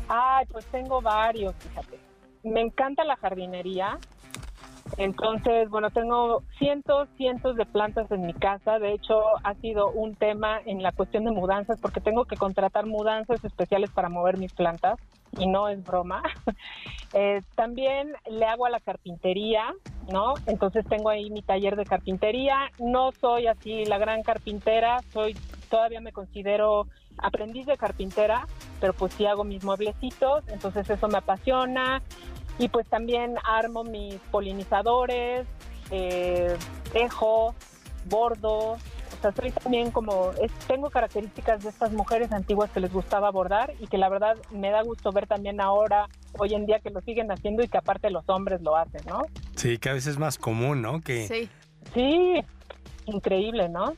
[0.09, 2.12] Ay, pues tengo varios, fíjate
[2.43, 3.99] me encanta la jardinería.
[4.99, 8.79] Entonces, bueno, tengo cientos, cientos de plantas en mi casa.
[8.79, 12.87] De hecho, ha sido un tema en la cuestión de mudanzas porque tengo que contratar
[12.87, 14.99] mudanzas especiales para mover mis plantas
[15.39, 16.23] y no es broma.
[17.15, 19.75] Eh, también le hago a la carpintería,
[20.11, 20.33] ¿no?
[20.47, 22.71] Entonces tengo ahí mi taller de carpintería.
[22.79, 25.37] No soy así la gran carpintera, soy
[25.69, 26.87] todavía me considero
[27.19, 28.47] aprendiz de carpintera,
[28.81, 32.01] pero pues sí hago mis mueblecitos, entonces eso me apasiona.
[32.59, 35.47] Y pues también armo mis polinizadores,
[35.91, 36.57] eh,
[36.93, 37.55] tejo,
[38.07, 38.73] bordo.
[38.73, 40.33] O sea, soy también como,
[40.67, 44.71] tengo características de estas mujeres antiguas que les gustaba bordar y que la verdad me
[44.71, 48.11] da gusto ver también ahora, hoy en día, que lo siguen haciendo y que aparte
[48.11, 49.23] los hombres lo hacen, ¿no?
[49.55, 51.01] Sí, que a veces es más común, ¿no?
[51.01, 51.27] Que...
[51.29, 51.49] Sí.
[51.95, 52.43] Sí,
[53.07, 53.95] increíble, ¿no?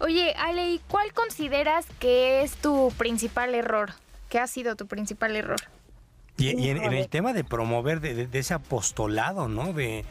[0.00, 3.90] Oye, Ale, ¿y cuál consideras que es tu principal error?
[4.28, 5.60] ¿Qué ha sido tu principal error?
[6.38, 9.72] Y, en, el tema de promover de, ese apostolado, ¿no?
[9.72, 10.04] De,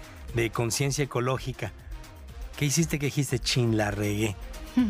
[0.51, 1.71] conciencia ecológica.
[2.57, 4.35] ¿Qué hiciste que dijiste, chin, la regué?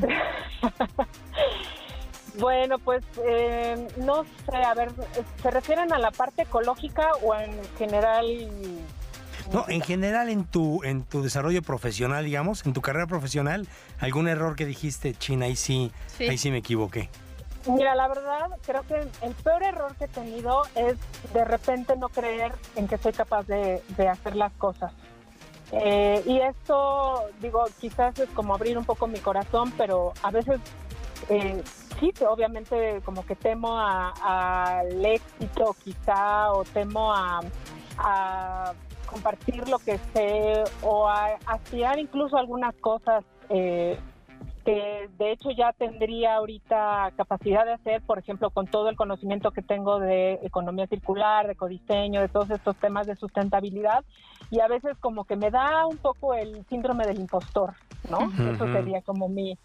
[2.39, 4.91] bueno, pues eh, no sé, a ver,
[5.41, 8.25] ¿se refieren a la parte ecológica o en general?
[9.51, 13.67] No, en general en tu, en tu desarrollo profesional, digamos, en tu carrera profesional,
[13.99, 16.27] algún error que dijiste, chin, ahí sí, sí.
[16.27, 17.09] ahí sí me equivoqué.
[17.67, 20.97] Mira, la verdad, creo que el peor error que he tenido es
[21.33, 24.93] de repente no creer en que soy capaz de, hacer las cosas.
[25.71, 30.59] Eh, y esto, digo, quizás es como abrir un poco mi corazón, pero a veces
[31.29, 31.63] eh,
[31.99, 37.41] sí, obviamente como que temo al éxito quizá, o temo a,
[39.07, 43.23] compartir lo que sé, o a aspirar incluso algunas cosas.
[43.49, 43.97] Eh,
[44.65, 49.51] que de hecho ya tendría ahorita capacidad de hacer, por ejemplo, con todo el conocimiento
[49.51, 54.03] que tengo de economía circular, de ecodiseño, de todos estos temas de sustentabilidad,
[54.49, 57.75] y a veces como que me da un poco el síndrome del impostor,
[58.09, 58.31] ¿no?
[58.51, 59.55] Eso sería como mi,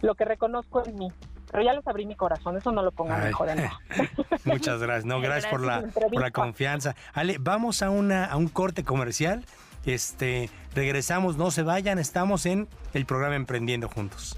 [0.00, 1.12] lo que reconozco en mí.
[1.50, 3.68] Pero ya les abrí mi corazón, eso no lo pongan mejor en
[4.44, 6.94] Muchas gracias, no, gracias, por la, por la confianza.
[7.14, 9.44] Ale, vamos a, una, a un corte comercial
[9.86, 14.36] este, regresamos, no se vayan, estamos en el programa Emprendiendo Juntos.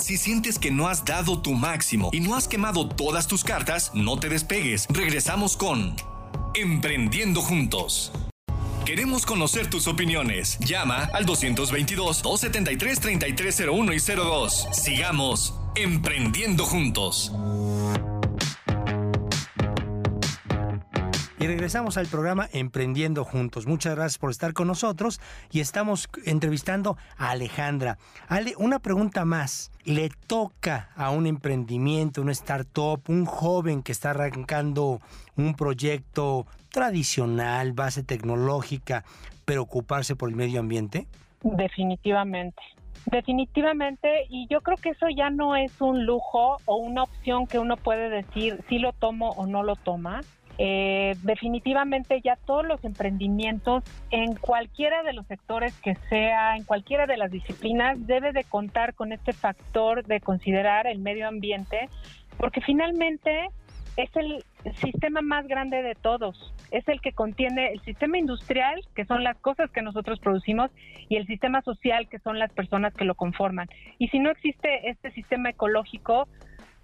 [0.00, 3.90] Si sientes que no has dado tu máximo y no has quemado todas tus cartas,
[3.94, 4.86] no te despegues.
[4.90, 5.96] Regresamos con
[6.54, 8.12] Emprendiendo Juntos.
[8.84, 10.58] Queremos conocer tus opiniones.
[10.60, 14.68] Llama al 222-273-3301 y 02.
[14.72, 17.32] Sigamos Emprendiendo Juntos.
[21.40, 23.68] Y regresamos al programa Emprendiendo Juntos.
[23.68, 25.20] Muchas gracias por estar con nosotros
[25.52, 27.96] y estamos entrevistando a Alejandra.
[28.26, 29.70] Ale, una pregunta más.
[29.84, 35.00] ¿Le toca a un emprendimiento, un startup, un joven que está arrancando
[35.36, 39.04] un proyecto tradicional, base tecnológica,
[39.44, 41.06] preocuparse por el medio ambiente?
[41.42, 42.60] Definitivamente.
[43.06, 47.60] Definitivamente, y yo creo que eso ya no es un lujo o una opción que
[47.60, 50.20] uno puede decir si lo tomo o no lo toma.
[50.60, 57.06] Eh, definitivamente ya todos los emprendimientos en cualquiera de los sectores que sea, en cualquiera
[57.06, 61.88] de las disciplinas, debe de contar con este factor de considerar el medio ambiente,
[62.38, 63.48] porque finalmente
[63.96, 64.44] es el
[64.74, 66.52] sistema más grande de todos.
[66.70, 70.70] Es el que contiene el sistema industrial, que son las cosas que nosotros producimos,
[71.08, 73.68] y el sistema social, que son las personas que lo conforman.
[73.98, 76.28] Y si no existe este sistema ecológico,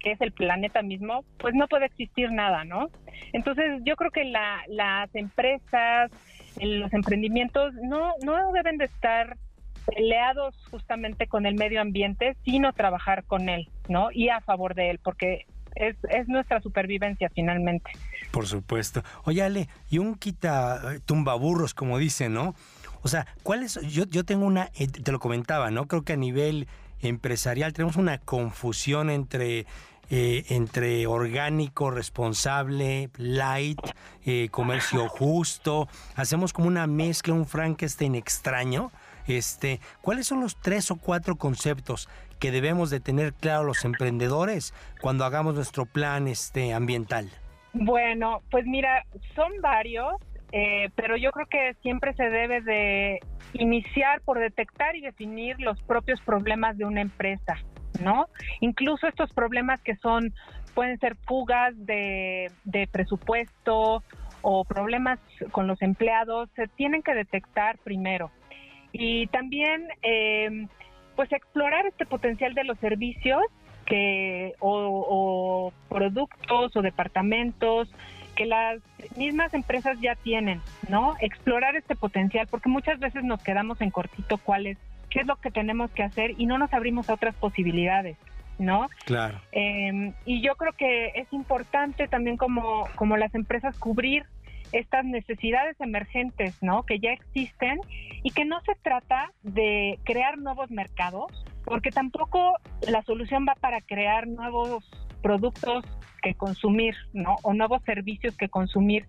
[0.05, 2.91] que es el planeta mismo, pues no puede existir nada, ¿no?
[3.33, 6.11] Entonces yo creo que las empresas,
[6.61, 9.35] los emprendimientos no, no deben de estar
[9.87, 14.11] peleados justamente con el medio ambiente, sino trabajar con él, ¿no?
[14.11, 17.89] Y a favor de él, porque es, es, nuestra supervivencia finalmente.
[18.29, 19.01] Por supuesto.
[19.23, 22.53] Oye, Ale, y un quita eh, tumbaburros, como dicen, ¿no?
[23.01, 23.81] O sea, ¿cuál es?
[23.91, 25.87] Yo, yo tengo una, eh, te lo comentaba, ¿no?
[25.87, 26.67] Creo que a nivel
[27.01, 29.65] empresarial tenemos una confusión entre
[30.09, 33.79] eh, entre orgánico, responsable, light,
[34.25, 35.87] eh, comercio justo.
[36.15, 38.91] Hacemos como una mezcla, un Frankenstein extraño.
[39.27, 42.07] Este, ¿Cuáles son los tres o cuatro conceptos
[42.39, 47.29] que debemos de tener claro los emprendedores cuando hagamos nuestro plan este, ambiental?
[47.73, 50.13] Bueno, pues mira, son varios,
[50.51, 53.19] eh, pero yo creo que siempre se debe de
[53.53, 57.57] iniciar por detectar y definir los propios problemas de una empresa.
[58.01, 58.27] ¿No?
[58.59, 60.33] Incluso estos problemas que son,
[60.73, 62.51] pueden ser fugas de,
[62.91, 64.03] presupuesto
[64.41, 65.19] o problemas
[65.51, 68.31] con los empleados, se tienen que detectar primero.
[68.91, 70.67] Y también, eh,
[71.15, 73.41] pues, explorar este potencial de los servicios
[73.85, 77.89] que o, productos o departamentos
[78.35, 78.81] que las
[79.15, 81.15] mismas empresas ya tienen, ¿no?
[81.21, 84.77] Explorar este potencial, porque muchas veces nos quedamos en cortito cuál es
[85.15, 88.17] qué es lo que tenemos que hacer y no nos abrimos a otras posibilidades.
[88.57, 88.89] ¿no?
[89.05, 89.39] Claro.
[89.53, 94.25] Em, y yo creo que es importante también como, como las empresas cubrir
[94.73, 96.83] estas necesidades emergentes, ¿no?
[96.83, 97.79] Que ya existen
[98.23, 102.55] y que no se trata de crear nuevos mercados, porque tampoco
[102.89, 104.89] la solución va para crear nuevos
[105.25, 105.83] productos
[106.21, 107.35] que consumir, ¿no?
[107.41, 109.07] O nuevos servicios que consumir,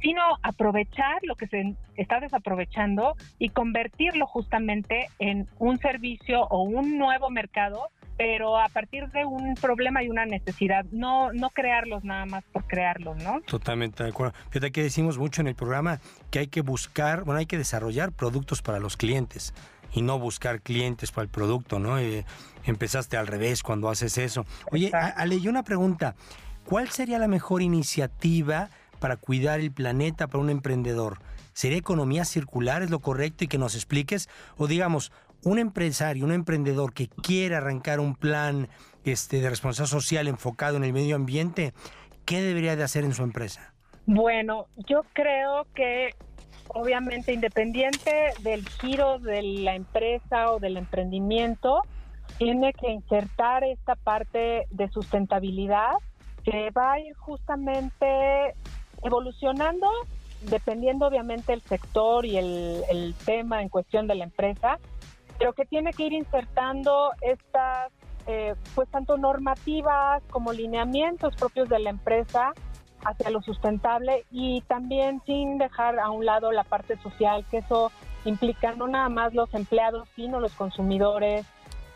[0.00, 6.98] sino aprovechar lo que se está desaprovechando y convertirlo justamente en un servicio o un
[6.98, 12.24] nuevo mercado pero a partir de un problema y una necesidad, no, no crearlos nada
[12.26, 13.40] más por crearlos, ¿no?
[13.40, 14.34] Totalmente de acuerdo.
[14.50, 15.98] Fíjate que decimos mucho en el programa
[16.30, 19.54] que hay que buscar, bueno, hay que desarrollar productos para los clientes
[19.92, 21.98] y no buscar clientes para el producto, ¿no?
[21.98, 22.24] Eh,
[22.64, 24.46] empezaste al revés cuando haces eso.
[24.70, 26.14] Oye, Ale, y una pregunta,
[26.64, 28.70] ¿cuál sería la mejor iniciativa
[29.00, 31.18] para cuidar el planeta para un emprendedor?
[31.52, 34.28] ¿Sería economía circular, es lo correcto y que nos expliques?
[34.56, 35.12] O digamos,
[35.44, 38.68] un empresario, un emprendedor que quiere arrancar un plan
[39.04, 41.74] este, de responsabilidad social enfocado en el medio ambiente,
[42.24, 43.74] ¿qué debería de hacer en su empresa?
[44.06, 46.14] Bueno, yo creo que
[46.74, 51.82] obviamente independiente del giro de la empresa o del emprendimiento,
[52.38, 55.92] tiene que insertar esta parte de sustentabilidad
[56.44, 58.54] que va a ir justamente
[59.02, 59.88] evolucionando
[60.42, 64.78] dependiendo obviamente el sector y el, tema en cuestión de la empresa,
[65.38, 67.92] pero que tiene que ir insertando estas,
[68.26, 72.52] eh, pues tanto normativas como lineamientos propios de la empresa
[73.04, 77.90] hacia lo sustentable y también sin dejar a un lado la parte social, que eso
[78.24, 81.46] implica no nada más los empleados, sino los consumidores.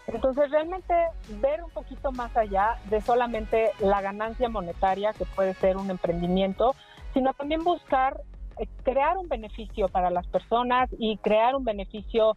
[0.07, 0.95] Entonces realmente
[1.41, 6.75] ver un poquito más allá de solamente la ganancia monetaria que puede ser un emprendimiento,
[7.13, 8.21] sino también buscar
[8.59, 12.37] eh, crear un beneficio para las personas y crear un beneficio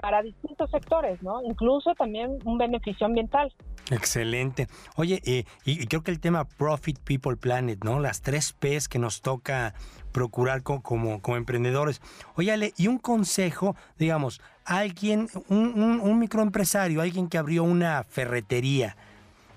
[0.00, 1.42] para distintos sectores, ¿no?
[1.42, 3.52] Incluso también un beneficio ambiental.
[3.90, 4.68] Excelente.
[4.96, 8.00] Oye, eh, y, creo que el tema Profit People Planet, ¿no?
[8.00, 9.74] Las tres P's que nos toca
[10.12, 12.00] procurar como, emprendedores.
[12.36, 18.96] Oye, y un consejo, digamos, alguien, un, un, microempresario, alguien que abrió una ferretería,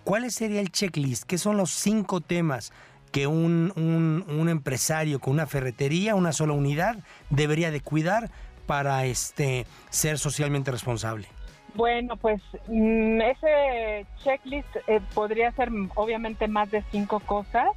[0.04, 1.24] ¿cuál sería el checklist?
[1.24, 2.74] ¿Qué son los cinco temas
[3.12, 6.98] que un, un, un, empresario con una ferretería, una sola unidad,
[7.30, 8.30] debería de cuidar
[8.68, 11.28] para este, ser socialmente responsable?
[11.74, 17.70] Bueno, pues mm, ese checklist eh, podría ser obviamente más de cinco cosas.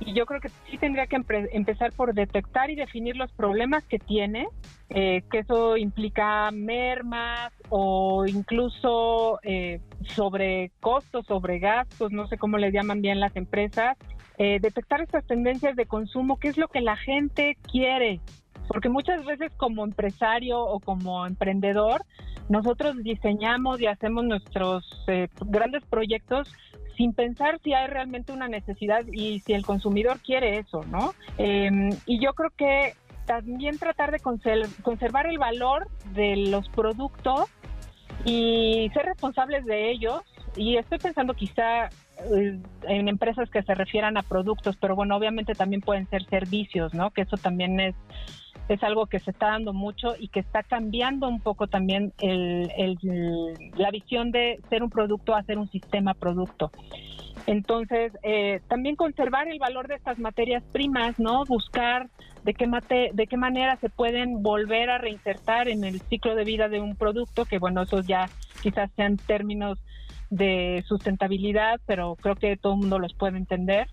[0.00, 1.16] Y yo creo que sí tendría que
[1.52, 4.48] empezar por detectar y definir los problemas que tiene,
[4.88, 12.56] eh, que eso implica mermas o incluso eh, sobre costos, sobre gastos, no sé cómo
[12.56, 13.98] le llaman bien las empresas,
[14.38, 18.20] eh, detectar estas tendencias de consumo, qué es lo que la gente quiere,
[18.70, 22.04] porque muchas veces como empresario o como emprendedor,
[22.48, 26.48] nosotros diseñamos y hacemos nuestros eh, grandes proyectos
[26.96, 31.14] sin pensar si hay realmente una necesidad y si el consumidor quiere eso, ¿no?
[31.36, 32.94] Em, y yo creo que
[33.26, 37.48] también tratar de conservar el valor de los productos
[38.24, 40.20] y ser responsables de ellos.
[40.54, 45.54] Y estoy pensando quizá eh, en empresas que se refieran a productos, pero bueno, obviamente
[45.54, 47.10] también pueden ser servicios, ¿no?
[47.10, 47.96] Que eso también es
[48.70, 53.90] es algo que se está dando mucho y que está cambiando un poco también la
[53.90, 56.70] visión de ser un producto a ser un sistema producto.
[57.46, 61.44] Entonces, eh, también conservar el valor de estas materias primas, ¿no?
[61.46, 62.08] Buscar
[62.44, 66.44] de qué, mate, de qué manera se pueden volver a reinsertar en el ciclo de
[66.44, 68.28] vida de un producto, que bueno, esos ya
[68.62, 69.82] quizás sean términos
[70.30, 73.88] de sustentabilidad, pero creo que todo el mundo los puede entender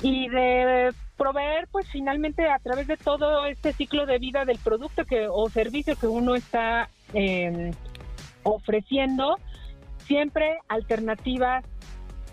[0.00, 5.04] y de proveer pues finalmente a través de todo este ciclo de vida del producto
[5.04, 7.72] que o servicio que uno está em,
[8.42, 9.38] ofreciendo
[10.06, 11.64] siempre alternativas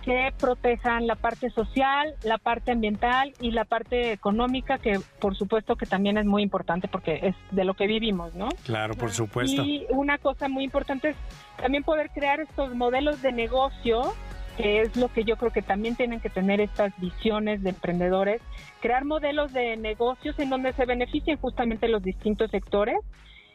[0.04, 5.78] que protejan la parte social, la parte ambiental y la parte económica, que por supuesto
[5.78, 8.50] que también es muy importante porque es de lo que vivimos, ¿no?
[8.66, 9.64] Claro, por supuesto.
[9.64, 11.16] Y una cosa muy importante es
[11.58, 14.14] también poder crear estos modelos de negocio,
[14.58, 18.42] que es lo que yo creo que también tienen que tener estas visiones de emprendedores,
[18.82, 22.98] crear modelos de negocios en donde se beneficien justamente los distintos sectores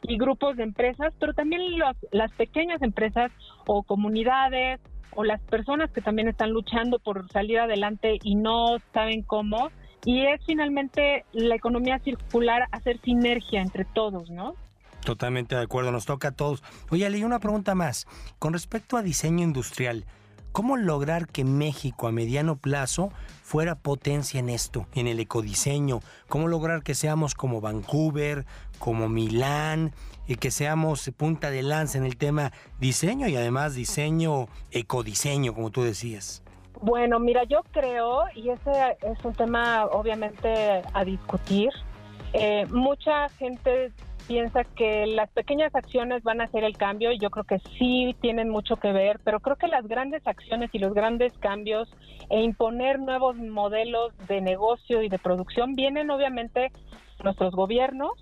[0.03, 1.63] y grupos de empresas, pero también
[2.13, 3.31] las pequeñas empresas
[3.67, 4.81] o comunidades
[5.15, 9.71] o las personas que también están luchando por salir adelante y no saben cómo.
[10.05, 14.55] Y es finalmente la economía circular hacer sinergia entre todos, ¿no?
[15.05, 16.63] Totalmente de acuerdo, nos toca a todos.
[16.91, 18.07] Oye, leí una pregunta más.
[18.39, 20.05] Con respecto a diseño industrial,
[20.53, 23.11] ¿cómo lograr que México a mediano plazo
[23.43, 26.01] fuera potencia en esto, en el ecodiseño?
[26.29, 28.47] ¿Cómo lograr que seamos como Vancouver,
[28.79, 29.93] como Milán,
[30.27, 35.71] y que seamos punta de lanza en el tema diseño y además diseño, ecodiseño, como
[35.71, 36.43] tú decías?
[36.81, 41.71] Bueno, mira, yo creo, y ese es un tema obviamente a discutir,
[42.33, 43.91] eh, mucha gente
[44.29, 48.15] piensa que las pequeñas acciones van a hacer el cambio y yo creo que sí
[48.21, 51.89] tienen mucho que ver, pero creo que las grandes acciones y los grandes cambios
[52.29, 56.71] e imponer nuevos modelos de negocio y de producción vienen obviamente
[57.25, 58.13] nuestros gobiernos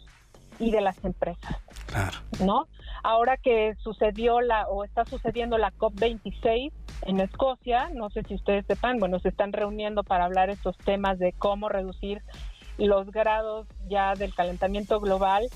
[0.61, 1.57] y de las empresas.
[1.86, 2.18] Claro.
[2.40, 2.68] ¿No?
[3.02, 8.64] Ahora que sucedió la o está sucediendo la COP26 en Escocia, no sé si ustedes
[8.66, 12.22] sepan, bueno, se están reuniendo para hablar estos temas de cómo reducir
[12.78, 15.48] los grados ya del calentamiento global,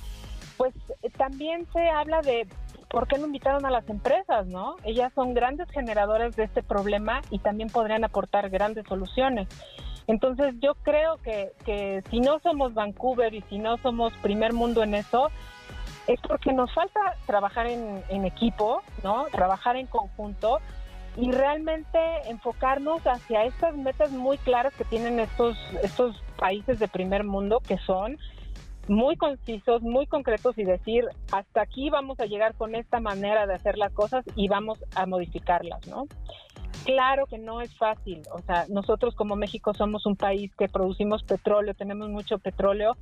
[0.61, 2.47] pues eh, también se habla de
[2.91, 4.77] por qué no invitaron a las empresas, ¿no?
[4.85, 9.49] Ellas son grandes generadoras de este problema y también podrían aportar grandes soluciones.
[10.07, 14.83] Entonces yo creo que, que si no somos Vancouver y si no somos primer mundo
[14.83, 15.31] en eso,
[16.07, 19.25] es porque nos falta trabajar en, en equipo, ¿no?
[19.33, 20.59] Trabajar en conjunto
[21.17, 27.25] y realmente enfocarnos hacia estas metas muy claras que tienen estos, estos países de primer
[27.25, 28.19] mundo que son
[28.91, 33.55] muy concisos, muy concretos y decir hasta aquí vamos a llegar con esta manera de
[33.55, 36.09] hacer las cosas y vamos a modificarlas, ¿no?
[36.85, 41.23] Claro que no es fácil, o sea, nosotros como México somos un país que producimos
[41.23, 42.97] petróleo, tenemos mucho petróleo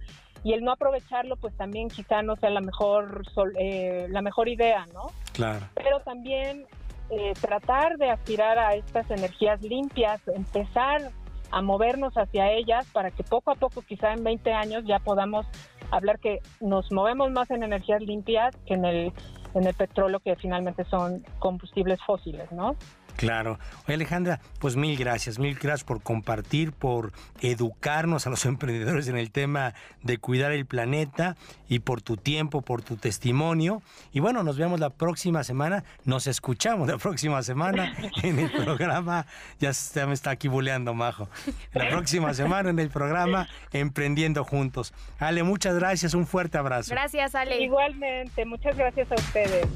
[0.44, 3.22] y el no aprovecharlo pues también quizá no sea la mejor
[3.58, 5.10] eh, la mejor idea, ¿no?
[5.32, 5.66] Claro.
[5.74, 6.66] Pero también
[7.08, 11.12] eh, tratar de aspirar a estas energías limpias, empezar
[11.50, 15.46] a movernos hacia ellas para que poco a poco, quizá en 20 años, ya podamos
[15.90, 19.12] hablar que nos movemos más en energías limpias que en el,
[19.54, 22.76] en el petróleo, que finalmente son combustibles fósiles, ¿no?
[23.18, 23.58] Claro.
[23.86, 29.18] Oye, Alejandra, pues mil gracias, mil gracias por compartir, por educarnos a los emprendedores en
[29.18, 31.36] el tema de cuidar el planeta
[31.68, 33.82] y por tu tiempo, por tu testimonio.
[34.12, 37.92] Y bueno, nos vemos la próxima semana, nos escuchamos la próxima semana
[38.22, 39.26] en el programa,
[39.58, 39.72] ya,
[40.06, 41.28] me está aquí buleando Majo,
[41.72, 44.94] la próxima semana en el programa Emprendiendo Juntos.
[45.18, 46.92] Ale, muchas gracias, un fuerte abrazo.
[46.92, 47.60] Gracias, Ale.
[47.60, 49.66] Igualmente, muchas gracias a ustedes.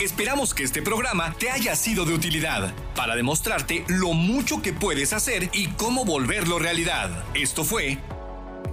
[0.00, 5.14] Esperamos que este programa te haya sido de utilidad para demostrarte lo mucho que puedes
[5.14, 7.24] hacer y cómo volverlo realidad.
[7.34, 7.96] Esto fue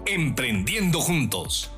[0.05, 1.72] Emprendiendo Juntos.